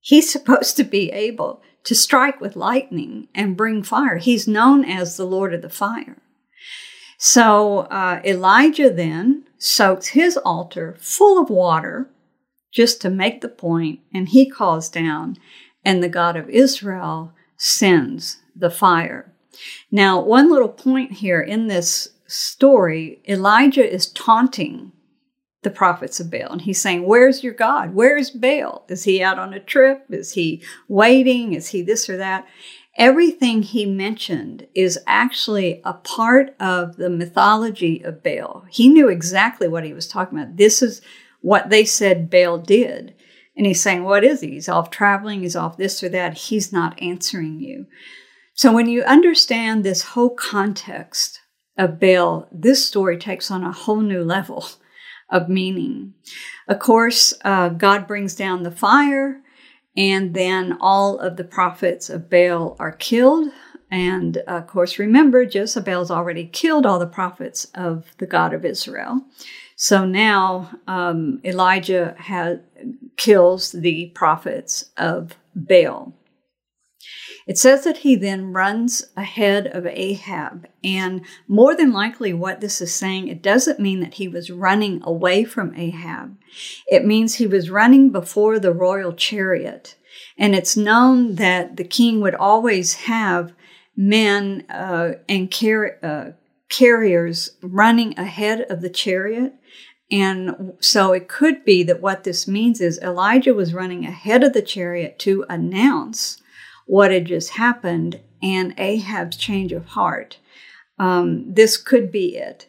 He's 0.06 0.32
supposed 0.32 0.78
to 0.78 0.84
be 0.84 1.12
able 1.12 1.64
to 1.84 1.96
strike 1.96 2.40
with 2.40 2.56
lightning 2.56 3.28
and 3.34 3.58
bring 3.58 3.82
fire. 3.82 4.18
He's 4.18 4.48
known 4.48 4.86
as 4.86 5.18
the 5.18 5.26
Lord 5.26 5.52
of 5.52 5.64
the 5.64 5.70
fire. 5.70 6.22
So 7.18 7.80
uh, 7.90 8.22
Elijah 8.24 8.92
then 8.92 9.46
soaks 9.58 10.10
his 10.10 10.38
altar 10.38 10.96
full 11.00 11.42
of 11.42 11.50
water 11.50 12.08
just 12.72 13.02
to 13.02 13.10
make 13.10 13.42
the 13.42 13.50
point, 13.50 14.02
and 14.14 14.30
he 14.30 14.48
calls 14.48 14.90
down, 14.90 15.38
and 15.84 16.04
the 16.04 16.10
God 16.10 16.36
of 16.36 16.52
Israel 16.52 17.34
sends 17.58 18.38
the 18.56 18.70
fire. 18.70 19.34
Now, 19.90 20.22
one 20.22 20.52
little 20.52 20.70
point 20.70 21.14
here 21.14 21.42
in 21.42 21.66
this 21.66 22.10
story, 22.28 23.24
Elijah 23.28 23.92
is 23.92 24.12
taunting 24.12 24.92
the 25.66 25.70
prophets 25.70 26.22
of 26.22 26.32
Baal. 26.32 26.54
And 26.54 26.62
he's 26.62 26.82
saying, 26.82 27.06
Where's 27.06 27.44
your 27.44 27.54
God? 27.54 27.94
Where's 27.94 28.30
Baal? 28.30 28.86
Is 28.88 29.04
he 29.04 29.22
out 29.22 29.38
on 29.38 29.54
a 29.54 29.60
trip? 29.60 30.06
Is 30.10 30.32
he 30.32 30.64
waiting? 30.88 31.52
Is 31.52 31.70
he 31.70 31.82
this 31.82 32.10
or 32.10 32.16
that? 32.16 32.48
Everything 32.98 33.62
he 33.62 33.86
mentioned 33.86 34.68
is 34.74 34.98
actually 35.06 35.82
a 35.84 35.94
part 35.94 36.56
of 36.62 36.96
the 36.96 37.10
mythology 37.10 38.02
of 38.02 38.24
Baal. 38.24 38.66
He 38.70 38.88
knew 38.88 39.10
exactly 39.10 39.68
what 39.68 39.84
he 39.84 39.92
was 39.92 40.08
talking 40.08 40.40
about. 40.40 40.56
This 40.56 40.82
is 40.82 41.02
what 41.42 41.70
they 41.70 41.84
said 41.84 42.30
Baal 42.30 42.58
did. 42.58 43.14
And 43.58 43.66
he's 43.66 43.82
saying, 43.82 44.04
What 44.04 44.24
is 44.24 44.42
he? 44.42 44.52
He's 44.52 44.70
off 44.70 44.92
traveling, 44.92 45.42
he's 45.42 45.56
off 45.56 45.76
this 45.76 46.02
or 46.02 46.10
that. 46.10 46.38
He's 46.38 46.72
not 46.72 47.02
answering 47.02 47.60
you. 47.60 47.88
So 48.54 48.72
when 48.72 48.88
you 48.88 49.04
understand 49.04 49.84
this 49.84 50.04
whole 50.04 50.30
context 50.30 51.42
of 51.78 52.00
Baal, 52.00 52.48
this 52.52 52.86
story 52.86 53.18
takes 53.18 53.52
on 53.52 53.64
a 53.64 53.72
whole 53.72 54.00
new 54.00 54.24
level 54.24 54.66
of 55.30 55.50
meaning. 55.50 56.14
Of 56.68 56.80
course, 56.80 57.34
uh, 57.44 57.70
God 57.70 58.08
brings 58.08 58.36
down 58.36 58.64
the 58.64 58.72
fire, 58.72 59.42
and 59.98 60.34
then 60.34 60.78
all 60.80 61.20
of 61.20 61.38
the 61.38 61.44
prophets 61.44 62.10
of 62.10 62.30
Baal 62.30 62.76
are 62.80 62.92
killed. 62.92 63.50
And 63.92 64.38
of 64.38 64.68
course, 64.68 65.00
remember, 65.00 65.44
Jezebel's 65.44 66.12
already 66.12 66.46
killed 66.48 66.86
all 66.86 67.00
the 67.00 67.08
prophets 67.08 67.66
of 67.76 68.06
the 68.18 68.26
God 68.26 68.54
of 68.54 68.66
Israel. 68.66 69.22
So 69.76 70.06
now 70.06 70.72
um, 70.88 71.40
Elijah 71.44 72.16
has, 72.18 72.60
kills 73.18 73.72
the 73.72 74.08
prophets 74.16 74.86
of 74.98 75.36
Baal. 75.56 76.14
It 77.48 77.60
says 77.60 77.84
that 77.84 77.98
he 77.98 78.16
then 78.16 78.54
runs 78.54 79.06
ahead 79.16 79.68
of 79.68 79.86
Ahab. 79.86 80.68
And 80.84 81.22
more 81.48 81.76
than 81.76 81.94
likely, 81.94 82.34
what 82.34 82.60
this 82.60 82.82
is 82.82 82.94
saying, 82.94 83.28
it 83.28 83.44
doesn't 83.44 83.80
mean 83.80 84.00
that 84.00 84.16
he 84.16 84.28
was 84.28 84.50
running 84.50 85.02
away 85.04 85.44
from 85.44 85.76
Ahab. 85.76 86.38
It 86.88 87.06
means 87.06 87.36
he 87.36 87.46
was 87.46 87.70
running 87.70 88.10
before 88.10 88.58
the 88.58 88.74
royal 88.74 89.14
chariot. 89.14 89.96
And 90.38 90.56
it's 90.56 90.76
known 90.76 91.36
that 91.36 91.78
the 91.78 91.84
king 91.84 92.20
would 92.22 92.36
always 92.36 92.96
have 92.96 93.54
men 93.96 94.66
uh, 94.70 95.14
and 95.30 95.54
car- 95.54 96.00
uh, 96.02 96.32
carriers 96.70 97.52
running 97.62 98.18
ahead 98.18 98.62
of 98.72 98.82
the 98.82 98.90
chariot. 98.90 99.54
And 100.12 100.74
so 100.80 101.14
it 101.14 101.28
could 101.28 101.64
be 101.64 101.84
that 101.84 102.02
what 102.02 102.24
this 102.24 102.48
means 102.48 102.82
is 102.82 103.00
Elijah 103.00 103.54
was 103.54 103.74
running 103.74 104.06
ahead 104.06 104.44
of 104.44 104.54
the 104.54 104.62
chariot 104.62 105.20
to 105.20 105.46
announce 105.48 106.42
what 106.86 107.12
had 107.12 107.26
just 107.26 107.52
happened 107.52 108.20
and 108.42 108.74
Ahab's 108.78 109.38
change 109.38 109.72
of 109.72 109.86
heart. 109.88 110.38
Um, 110.98 111.54
this 111.54 111.78
could 111.78 112.12
be 112.12 112.38
it. 112.38 112.68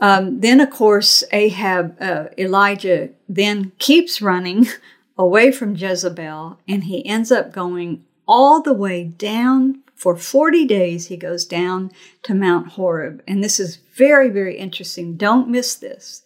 Um, 0.00 0.40
then, 0.40 0.60
of 0.60 0.70
course, 0.70 1.22
Ahab, 1.32 1.96
uh, 2.00 2.26
Elijah 2.36 3.10
then 3.28 3.72
keeps 3.78 4.20
running 4.20 4.66
away 5.18 5.52
from 5.52 5.76
Jezebel 5.76 6.58
and 6.66 6.84
he 6.84 7.06
ends 7.06 7.30
up 7.30 7.52
going 7.52 8.04
all 8.26 8.62
the 8.62 8.74
way 8.74 9.04
down 9.04 9.82
for 9.94 10.16
40 10.16 10.66
days. 10.66 11.06
He 11.06 11.16
goes 11.16 11.44
down 11.44 11.92
to 12.24 12.34
Mount 12.34 12.70
Horeb. 12.70 13.22
And 13.28 13.44
this 13.44 13.60
is 13.60 13.76
very, 13.76 14.28
very 14.28 14.58
interesting. 14.58 15.16
Don't 15.16 15.48
miss 15.48 15.76
this 15.76 16.22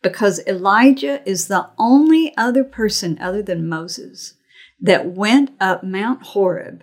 because 0.00 0.40
Elijah 0.46 1.20
is 1.28 1.48
the 1.48 1.68
only 1.78 2.34
other 2.38 2.64
person 2.64 3.18
other 3.20 3.42
than 3.42 3.68
Moses 3.68 4.34
that 4.80 5.06
went 5.06 5.50
up 5.60 5.82
Mount 5.82 6.22
Horeb 6.22 6.82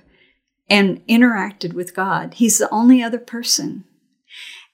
and 0.70 1.06
interacted 1.08 1.74
with 1.74 1.96
God. 1.96 2.36
He's 2.36 2.58
the 2.58 2.70
only 2.70 3.02
other 3.02 3.20
person. 3.20 3.86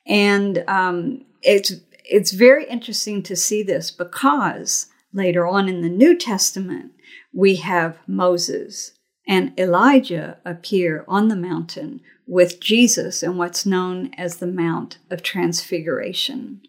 And 0.05 0.63
um, 0.67 1.25
it's, 1.41 1.73
it's 2.03 2.31
very 2.31 2.65
interesting 2.65 3.23
to 3.23 3.35
see 3.35 3.63
this 3.63 3.91
because 3.91 4.87
later 5.13 5.45
on 5.47 5.69
in 5.69 5.81
the 5.81 5.89
New 5.89 6.17
Testament, 6.17 6.91
we 7.33 7.57
have 7.57 7.97
Moses 8.07 8.93
and 9.27 9.57
Elijah 9.57 10.37
appear 10.43 11.05
on 11.07 11.29
the 11.29 11.35
mountain 11.35 12.01
with 12.27 12.59
Jesus 12.59 13.23
in 13.23 13.37
what's 13.37 13.65
known 13.65 14.11
as 14.17 14.37
the 14.37 14.47
Mount 14.47 14.97
of 15.09 15.23
Transfiguration. 15.23 16.61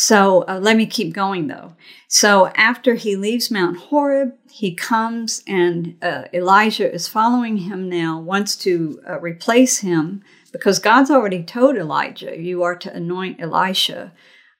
So 0.00 0.44
uh, 0.46 0.60
let 0.62 0.76
me 0.76 0.86
keep 0.86 1.12
going 1.12 1.48
though. 1.48 1.74
So 2.06 2.46
after 2.54 2.94
he 2.94 3.16
leaves 3.16 3.50
Mount 3.50 3.76
Horeb, 3.76 4.32
he 4.48 4.72
comes 4.72 5.42
and 5.44 5.96
uh, 6.00 6.26
Elisha 6.32 6.88
is 6.94 7.08
following 7.08 7.56
him 7.56 7.88
now, 7.88 8.20
wants 8.20 8.54
to 8.58 9.02
uh, 9.10 9.18
replace 9.18 9.78
him 9.78 10.22
because 10.52 10.78
God's 10.78 11.10
already 11.10 11.42
told 11.42 11.76
Elijah, 11.76 12.40
you 12.40 12.62
are 12.62 12.76
to 12.76 12.94
anoint 12.94 13.40
Elisha 13.40 14.12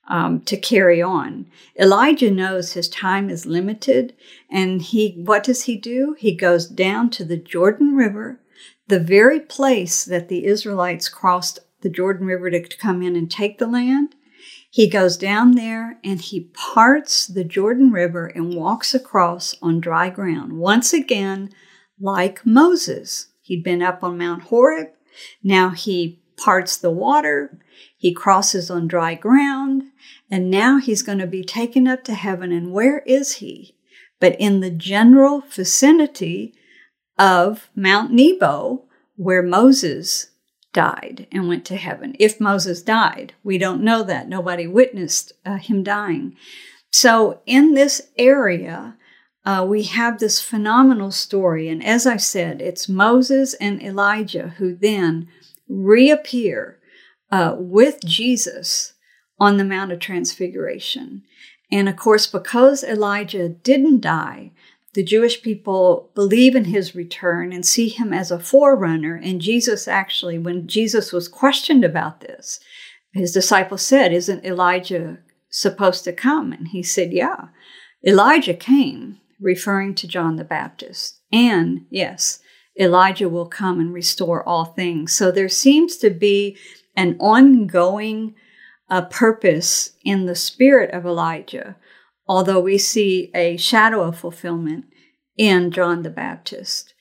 um, 0.09 0.41
to 0.41 0.57
carry 0.57 1.01
on. 1.01 1.45
Elijah 1.79 2.31
knows 2.31 2.73
his 2.73 2.89
time 2.89 3.29
is 3.29 3.45
limited, 3.45 4.13
and 4.51 4.81
he 4.81 5.21
what 5.23 5.45
does 5.45 5.63
he 5.63 5.77
do? 5.77 6.17
He 6.19 6.35
goes 6.35 6.67
down 6.67 7.11
to 7.11 7.23
the 7.23 7.37
Jordan 7.37 7.95
River, 7.95 8.41
the 8.89 8.99
very 8.99 9.39
place 9.39 10.03
that 10.03 10.27
the 10.27 10.45
Israelites 10.45 11.07
crossed 11.07 11.59
the 11.79 11.89
Jordan 11.89 12.27
River 12.27 12.51
to 12.51 12.77
come 12.77 13.01
in 13.01 13.15
and 13.15 13.31
take 13.31 13.57
the 13.57 13.67
land. 13.67 14.15
He 14.71 14.87
goes 14.87 15.17
down 15.17 15.53
there 15.53 15.97
and 16.03 16.21
he 16.21 16.51
parts 16.53 17.25
the 17.25 17.43
Jordan 17.43 17.91
River 17.91 18.27
and 18.27 18.53
walks 18.53 18.93
across 18.93 19.55
on 19.61 19.79
dry 19.79 20.09
ground. 20.09 20.53
Once 20.53 20.93
again, 20.93 21.49
like 21.99 22.45
Moses. 22.45 23.27
He'd 23.41 23.63
been 23.63 23.81
up 23.81 24.03
on 24.03 24.17
Mount 24.17 24.43
Horeb. 24.43 24.89
Now 25.43 25.69
he 25.69 26.21
parts 26.37 26.77
the 26.77 26.91
water. 26.91 27.59
He 27.97 28.13
crosses 28.13 28.69
on 28.69 28.87
dry 28.87 29.15
ground. 29.15 29.83
And 30.29 30.51
now 30.51 30.77
he's 30.77 31.01
going 31.01 31.17
to 31.17 31.27
be 31.27 31.43
taken 31.43 31.87
up 31.87 32.03
to 32.03 32.13
heaven. 32.13 32.51
And 32.51 32.71
where 32.71 32.99
is 32.99 33.37
he? 33.37 33.75
But 34.19 34.39
in 34.39 34.59
the 34.59 34.69
general 34.69 35.41
vicinity 35.49 36.53
of 37.17 37.69
Mount 37.75 38.11
Nebo, 38.11 38.85
where 39.15 39.41
Moses 39.41 40.28
died 40.73 41.27
and 41.31 41.47
went 41.47 41.65
to 41.65 41.75
heaven. 41.75 42.15
If 42.19 42.39
Moses 42.39 42.81
died, 42.81 43.33
we 43.43 43.57
don't 43.57 43.83
know 43.83 44.03
that. 44.03 44.29
Nobody 44.29 44.67
witnessed 44.67 45.33
uh, 45.45 45.57
him 45.57 45.83
dying. 45.83 46.35
So, 46.91 47.41
in 47.45 47.73
this 47.73 48.01
area, 48.17 48.97
uh, 49.45 49.65
we 49.67 49.83
have 49.83 50.19
this 50.19 50.41
phenomenal 50.41 51.11
story. 51.11 51.69
And 51.69 51.83
as 51.83 52.05
I 52.05 52.17
said, 52.17 52.61
it's 52.61 52.89
Moses 52.89 53.53
and 53.55 53.81
Elijah 53.81 54.55
who 54.57 54.75
then 54.75 55.27
reappear 55.67 56.79
uh, 57.31 57.55
with 57.57 58.03
Jesus 58.05 58.93
on 59.39 59.57
the 59.57 59.63
Mount 59.63 59.91
of 59.91 59.99
Transfiguration. 59.99 61.23
And 61.71 61.87
of 61.87 61.95
course, 61.95 62.27
because 62.27 62.83
Elijah 62.83 63.47
didn't 63.47 64.01
die, 64.01 64.51
the 64.99 65.03
Jewish 65.05 65.41
people 65.41 66.11
believe 66.13 66.57
in 66.57 66.65
his 66.65 66.93
return 66.93 67.53
and 67.53 67.65
see 67.65 67.87
him 67.87 68.11
as 68.11 68.31
a 68.31 68.37
forerunner. 68.37 69.15
And 69.15 69.39
Jesus 69.39 69.87
actually, 69.87 70.37
when 70.37 70.67
Jesus 70.67 71.13
was 71.13 71.29
questioned 71.29 71.85
about 71.85 72.19
this, 72.19 72.59
his 73.13 73.31
disciples 73.31 73.81
said, 73.81 74.11
Isn't 74.11 74.43
Elijah 74.43 75.19
supposed 75.49 76.03
to 76.03 76.11
come? 76.11 76.51
And 76.51 76.67
he 76.67 76.83
said, 76.83 77.13
Yeah. 77.13 77.45
Elijah 78.05 78.53
came, 78.53 79.21
referring 79.39 79.95
to 79.95 80.05
John 80.05 80.35
the 80.35 80.43
Baptist. 80.43 81.21
And 81.31 81.85
yes, 81.89 82.41
Elijah 82.77 83.29
will 83.29 83.47
come 83.47 83.79
and 83.79 83.93
restore 83.93 84.45
all 84.45 84.65
things. 84.65 85.13
So 85.13 85.31
there 85.31 85.47
seems 85.47 85.95
to 85.99 86.09
be 86.09 86.57
an 86.97 87.15
ongoing 87.21 88.35
uh, 88.89 89.03
purpose 89.03 89.91
in 90.03 90.25
the 90.25 90.35
spirit 90.35 90.91
of 90.91 91.05
Elijah 91.05 91.77
although 92.29 92.59
we 92.59 92.77
see 92.77 93.31
a 93.33 93.57
shadow 93.57 94.03
of 94.03 94.17
fulfillment 94.17 94.85
in 95.39 95.71
John 95.71 96.03
the 96.03 96.09
Baptist. 96.09 96.93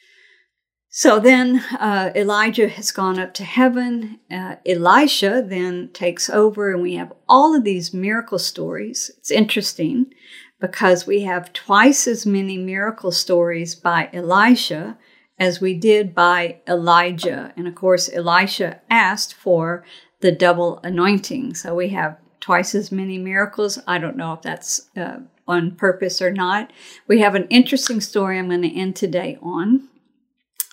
So 0.91 1.18
then 1.18 1.59
uh, 1.78 2.12
Elijah 2.14 2.68
has 2.68 2.93
gone 2.93 3.18
up 3.18 3.34
to 3.34 3.45
heaven. 3.45 4.20
Uh, 4.30 4.57
Elisha 4.64 5.45
then 5.47 5.91
takes 5.93 6.30
over, 6.30 6.72
and 6.72 6.80
we 6.80 6.95
have 6.95 7.12
all 7.28 7.55
of 7.55 7.64
these 7.64 7.93
miracle 7.93 8.39
stories. 8.39 9.11
It's 9.18 9.30
interesting 9.30 10.07
because 10.61 11.07
we 11.07 11.22
have 11.22 11.53
twice 11.53 12.07
as 12.07 12.24
many 12.24 12.57
miracle 12.57 13.12
stories 13.12 13.74
by 13.74 14.09
Elisha 14.12 14.97
as 15.39 15.61
we 15.61 15.74
did 15.74 16.14
by 16.14 16.61
Elijah. 16.66 17.53
And 17.57 17.68
of 17.68 17.74
course, 17.74 18.09
Elisha 18.12 18.80
asked 18.89 19.34
for 19.34 19.84
the 20.20 20.32
double 20.32 20.80
anointing. 20.82 21.55
So 21.55 21.74
we 21.74 21.91
have 21.91 22.18
twice 22.41 22.74
as 22.74 22.91
many 22.93 23.18
miracles. 23.18 23.78
I 23.86 23.99
don't 23.99 24.16
know 24.16 24.32
if 24.32 24.43
that's 24.43 24.89
uh, 24.97 25.18
on 25.49 25.72
purpose 25.72 26.22
or 26.22 26.30
not. 26.30 26.70
We 27.09 27.20
have 27.20 27.34
an 27.34 27.49
interesting 27.49 28.01
story 28.01 28.38
I'm 28.38 28.49
going 28.49 28.62
to 28.62 28.72
end 28.74 28.94
today 28.94 29.38
on. 29.42 29.88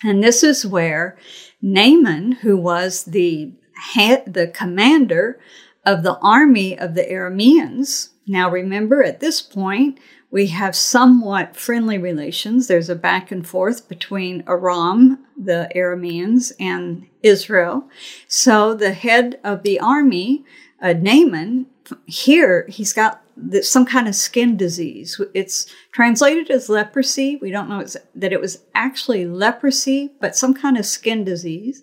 And 0.04 0.24
this 0.24 0.44
is 0.44 0.66
where 0.66 1.18
Naaman, 1.62 2.34
who 2.34 2.58
was 2.58 3.06
the 3.06 3.54
the 3.96 4.52
commander 4.54 5.40
of 5.86 6.04
the 6.04 6.18
army 6.20 6.78
of 6.78 6.96
the 6.96 7.04
Arameans, 7.04 8.10
now 8.28 8.50
remember 8.50 9.04
at 9.04 9.20
this 9.20 9.42
point, 9.42 10.00
we 10.32 10.48
have 10.48 10.76
somewhat 10.76 11.56
friendly 11.56 11.98
relations. 11.98 12.68
There's 12.68 12.90
a 12.90 12.96
back 12.96 13.32
and 13.32 13.48
forth 13.48 13.88
between 13.88 14.44
Aram, 14.48 15.26
the 15.38 15.70
Arameans, 15.76 16.52
and 16.60 17.08
Israel. 17.24 17.88
So 18.28 18.74
the 18.74 18.94
head 18.94 19.40
of 19.44 19.64
the 19.64 19.80
army, 19.80 20.44
uh, 20.82 20.94
Naaman, 20.94 21.68
here 22.06 22.66
he's 22.70 22.94
got 22.94 23.22
some 23.62 23.86
kind 23.86 24.08
of 24.08 24.16
skin 24.16 24.56
disease. 24.56 25.20
It's 25.34 25.68
translated 25.92 26.50
as 26.50 26.70
leprosy. 26.70 27.36
We 27.36 27.52
don't 27.52 27.70
know 27.70 27.86
that 28.16 28.34
it 28.34 28.40
was 28.40 28.64
actually 28.74 29.26
leprosy, 29.26 30.12
but 30.22 30.36
some 30.36 30.54
kind 30.54 30.78
of 30.78 30.86
skin 30.86 31.24
disease. 31.24 31.82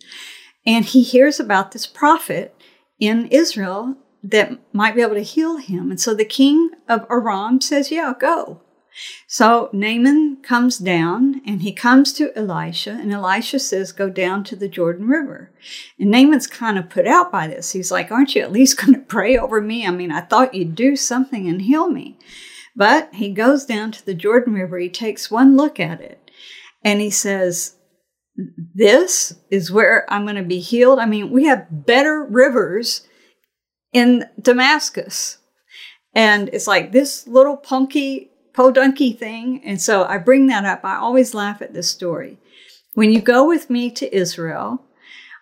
And 0.65 0.85
he 0.85 1.03
hears 1.03 1.39
about 1.39 1.73
this 1.73 1.87
prophet 1.87 2.57
in 2.99 3.27
Israel 3.27 3.97
that 4.23 4.59
might 4.73 4.95
be 4.95 5.03
able 5.03 5.15
to 5.15 5.23
heal 5.23 5.57
him. 5.57 5.91
And 5.91 6.01
so 6.01 6.15
the 6.15 6.25
king 6.25 6.71
of 6.89 7.07
Aram 7.11 7.61
says, 7.61 7.91
Yeah, 7.91 8.15
go. 8.19 8.62
So 9.27 9.71
Naaman 9.73 10.43
comes 10.43 10.79
down 10.79 11.41
and 11.47 11.63
he 11.63 11.73
comes 11.73 12.13
to 12.15 12.37
Elisha, 12.37 12.91
and 12.91 13.13
Elisha 13.13 13.59
says, 13.59 13.93
Go 13.93 14.11
down 14.11 14.45
to 14.45 14.57
the 14.57 14.69
Jordan 14.69 15.09
River. 15.09 15.51
And 15.99 16.11
Naaman's 16.11 16.47
kind 16.47 16.79
of 16.79 16.91
put 16.91 17.07
out 17.07 17.33
by 17.33 17.47
this. 17.47 17.73
He's 17.73 17.91
like, 17.91 18.11
Aren't 18.11 18.35
you 18.35 18.43
at 18.43 18.53
least 18.53 18.79
going 18.85 18.95
to 18.95 19.01
pray 19.01 19.37
over 19.37 19.61
me? 19.61 19.87
I 19.87 19.91
mean, 19.91 20.13
I 20.13 20.21
thought 20.21 20.55
you'd 20.55 20.75
do 20.75 20.97
something 20.97 21.49
and 21.49 21.63
heal 21.63 21.89
me. 21.89 22.19
But 22.75 23.15
he 23.15 23.31
goes 23.31 23.65
down 23.65 23.93
to 23.93 24.05
the 24.05 24.15
Jordan 24.15 24.55
River, 24.55 24.79
he 24.79 24.89
takes 24.89 25.31
one 25.31 25.57
look 25.57 25.79
at 25.79 26.01
it, 26.01 26.31
and 26.83 27.01
he 27.01 27.11
says, 27.11 27.77
This 28.75 29.35
is 29.51 29.71
where 29.71 30.11
I'm 30.13 30.25
going 30.25 30.37
to 30.37 30.43
be 30.43 30.61
healed. 30.61 30.99
I 30.99 31.07
mean, 31.07 31.31
we 31.31 31.45
have 31.47 31.87
better 31.87 32.25
rivers 32.25 33.07
in 33.93 34.27
Damascus. 34.41 35.39
And 36.15 36.51
it's 36.53 36.67
like 36.67 36.93
this 36.93 37.27
little 37.27 37.57
punky 37.57 38.32
podunky 38.55 39.17
thing. 39.17 39.63
And 39.65 39.81
so 39.81 40.05
I 40.05 40.19
bring 40.19 40.47
that 40.49 40.65
up. 40.65 40.85
I 40.85 40.97
always 40.97 41.35
laugh 41.35 41.63
at 41.63 41.75
this 41.75 41.91
story. 41.91 42.39
When 42.95 43.11
you 43.11 43.21
go 43.21 43.47
with 43.47 43.71
me 43.71 43.91
to 43.93 44.15
Israel, 44.15 44.85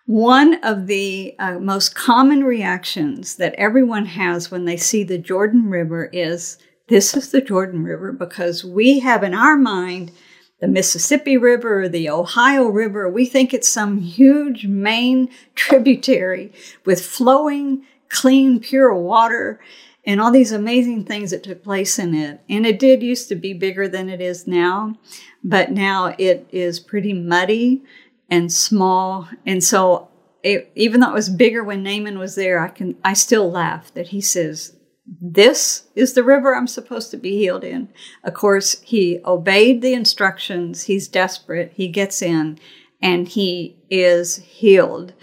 one 0.05 0.55
of 0.63 0.87
the 0.87 1.35
uh, 1.37 1.59
most 1.59 1.95
common 1.95 2.43
reactions 2.43 3.35
that 3.35 3.53
everyone 3.55 4.05
has 4.05 4.49
when 4.49 4.65
they 4.65 4.77
see 4.77 5.03
the 5.03 5.17
Jordan 5.17 5.69
River 5.69 6.09
is 6.11 6.57
this 6.87 7.15
is 7.15 7.31
the 7.31 7.41
Jordan 7.41 7.83
River 7.83 8.11
because 8.11 8.65
we 8.65 8.99
have 8.99 9.23
in 9.23 9.33
our 9.33 9.55
mind 9.55 10.11
the 10.59 10.67
Mississippi 10.67 11.37
River 11.37 11.87
the 11.87 12.09
Ohio 12.09 12.65
River. 12.67 13.09
We 13.09 13.25
think 13.25 13.53
it's 13.53 13.69
some 13.69 13.99
huge 13.99 14.65
main 14.65 15.29
tributary 15.55 16.51
with 16.85 17.05
flowing, 17.05 17.85
clean, 18.09 18.59
pure 18.59 18.93
water 18.93 19.59
and 20.05 20.19
all 20.19 20.31
these 20.31 20.51
amazing 20.51 21.05
things 21.05 21.31
that 21.31 21.43
took 21.43 21.63
place 21.63 21.99
in 21.99 22.15
it. 22.15 22.41
And 22.49 22.65
it 22.65 22.79
did 22.79 23.03
used 23.03 23.29
to 23.29 23.35
be 23.35 23.53
bigger 23.53 23.87
than 23.87 24.09
it 24.09 24.21
is 24.21 24.47
now, 24.47 24.95
but 25.43 25.71
now 25.71 26.15
it 26.17 26.47
is 26.51 26.79
pretty 26.79 27.13
muddy 27.13 27.83
and 28.29 28.51
small. 28.51 29.29
And 29.45 29.63
so 29.63 30.09
it, 30.43 30.71
even 30.75 30.99
though 30.99 31.11
it 31.11 31.15
was 31.15 31.29
bigger 31.29 31.63
when 31.63 31.83
Naaman 31.83 32.17
was 32.17 32.35
there, 32.35 32.59
I 32.59 32.69
can 32.69 32.95
I 33.03 33.13
still 33.13 33.51
laugh 33.51 33.93
that 33.93 34.07
he 34.07 34.21
says, 34.21 34.75
"This 35.21 35.83
is 35.95 36.13
the 36.13 36.23
river 36.23 36.55
I'm 36.55 36.67
supposed 36.67 37.11
to 37.11 37.17
be 37.17 37.37
healed 37.37 37.63
in." 37.63 37.89
Of 38.23 38.33
course, 38.33 38.81
he 38.81 39.19
obeyed 39.23 39.81
the 39.81 39.93
instructions. 39.93 40.83
He's 40.83 41.07
desperate. 41.07 41.73
He 41.75 41.87
gets 41.87 42.23
in, 42.23 42.57
and 43.01 43.27
he 43.27 43.77
is 43.89 44.37
healed 44.37 45.13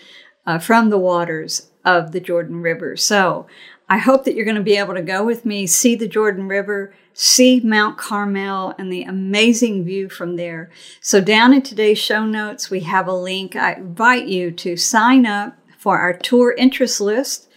uh, 0.47 0.59
from 0.61 0.91
the 0.91 0.99
waters 0.99 1.71
of 1.85 2.13
the 2.13 2.21
Jordan 2.21 2.61
River. 2.61 2.97
So 2.97 3.47
I 3.89 3.99
hope 3.99 4.25
that 4.25 4.35
you're 4.35 4.45
going 4.45 4.57
to 4.57 4.63
be 4.63 4.77
able 4.77 4.95
to 4.95 5.03
go 5.03 5.25
with 5.25 5.47
me, 5.47 5.67
see 5.67 5.95
the 5.95 6.09
Jordan 6.09 6.47
River, 6.47 6.95
see 7.15 7.61
Mount 7.61 7.97
Carmel, 7.97 8.75
and 8.79 8.93
the 8.93 9.03
amazing 9.03 9.85
view 9.85 10.11
from 10.11 10.37
there. 10.37 10.71
So, 11.01 11.23
down 11.23 11.55
in 11.55 11.63
today's 11.63 11.99
show 11.99 12.27
notes, 12.27 12.71
we 12.71 12.81
have 12.81 13.09
a 13.09 13.15
link. 13.15 13.57
I 13.57 13.75
invite 13.75 14.27
you 14.27 14.51
to 14.51 14.77
sign 14.77 15.25
up 15.25 15.57
for 15.79 15.99
our 15.99 16.13
tour 16.13 16.55
interest 16.59 17.01
list. 17.01 17.49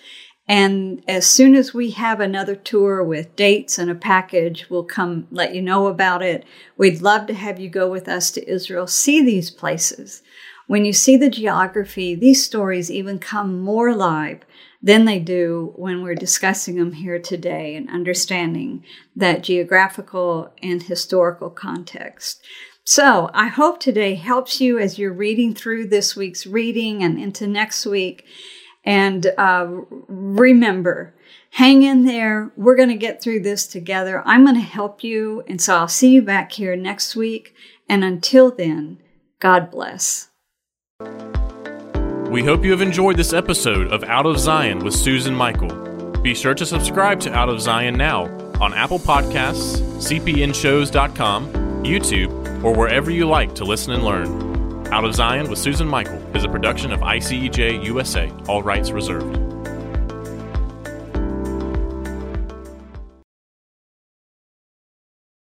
And 0.48 1.04
as 1.08 1.30
soon 1.30 1.54
as 1.54 1.74
we 1.74 1.92
have 1.92 2.20
another 2.20 2.56
tour 2.56 3.04
with 3.04 3.36
dates 3.36 3.78
and 3.78 3.92
a 3.92 3.96
package, 3.96 4.70
we'll 4.70 4.84
come 4.84 5.28
let 5.32 5.54
you 5.54 5.62
know 5.62 5.88
about 5.88 6.22
it. 6.22 6.46
We'd 6.78 7.02
love 7.02 7.28
to 7.28 7.34
have 7.34 7.60
you 7.60 7.70
go 7.70 7.90
with 7.90 8.08
us 8.08 8.32
to 8.32 8.50
Israel, 8.50 8.88
see 8.88 9.24
these 9.24 9.52
places. 9.52 10.24
When 10.68 10.86
you 10.86 10.94
see 10.94 11.18
the 11.18 11.30
geography, 11.30 12.16
these 12.16 12.46
stories 12.46 12.90
even 12.90 13.20
come 13.20 13.60
more 13.60 13.90
alive 13.90 14.40
than 14.82 15.06
they 15.06 15.20
do 15.20 15.74
when 15.76 16.02
we're 16.02 16.16
discussing 16.16 16.76
them 16.76 16.94
here 16.94 17.20
today 17.20 17.76
and 17.76 17.90
understanding 17.90 18.84
that 19.16 19.44
geographical 19.44 20.52
and 20.62 20.84
historical 20.84 21.50
context. 21.50 22.42
So, 22.84 23.30
I 23.34 23.48
hope 23.48 23.80
today 23.80 24.16
helps 24.16 24.60
you 24.60 24.80
as 24.80 24.98
you're 24.98 25.14
reading 25.14 25.54
through 25.54 25.88
this 25.88 26.16
week's 26.16 26.48
reading 26.48 27.04
and 27.04 27.20
into 27.20 27.46
next 27.46 27.86
week. 27.86 28.26
And 28.84 29.28
uh, 29.38 29.68
remember, 30.08 31.14
hang 31.52 31.84
in 31.84 32.06
there. 32.06 32.52
We're 32.58 32.76
going 32.76 32.90
to 32.90 32.96
get 32.96 33.22
through 33.22 33.42
this 33.42 33.68
together. 33.68 34.24
I'm 34.26 34.44
going 34.44 34.56
to 34.56 34.62
help 34.62 35.04
you. 35.04 35.44
And 35.48 35.62
so 35.62 35.76
I'll 35.76 35.88
see 35.88 36.10
you 36.10 36.24
back 36.24 36.54
here 36.54 36.76
next 36.76 37.16
week. 37.16 37.54
And 37.88 38.04
until 38.04 38.50
then, 38.50 38.98
God 39.40 39.70
bless. 39.70 40.30
We 42.32 42.46
hope 42.46 42.64
you 42.64 42.72
have 42.72 42.82
enjoyed 42.82 43.18
this 43.18 43.34
episode 43.34 43.92
of 43.92 44.06
Out 44.06 44.26
of 44.26 44.40
Zion 44.40 44.80
with 44.80 44.94
Susan 44.94 45.36
Michael. 45.36 45.68
Be 46.22 46.34
sure 46.34 46.54
to 46.54 46.66
subscribe 46.66 47.20
to 47.20 47.34
Out 47.34 47.50
of 47.50 47.60
Zion 47.60 47.96
now 47.96 48.24
on 48.62 48.74
Apple 48.74 49.00
Podcasts, 49.00 49.82
cpnshows.com, 49.98 51.52
YouTube, 51.84 52.64
or 52.64 52.74
wherever 52.74 53.12
you 53.12 53.28
like 53.28 53.54
to 53.56 53.66
listen 53.66 53.92
and 53.92 54.06
learn. 54.06 54.88
Out 54.94 55.04
of 55.04 55.14
Zion 55.14 55.50
with 55.50 55.60
Susan 55.60 55.90
Michael 55.90 56.24
is 56.34 56.46
a 56.46 56.50
production 56.50 56.94
of 56.94 57.02
ICEJ 57.02 57.84
USA, 57.84 58.32
all 58.48 58.64
rights 58.64 58.92
reserved. 58.92 59.51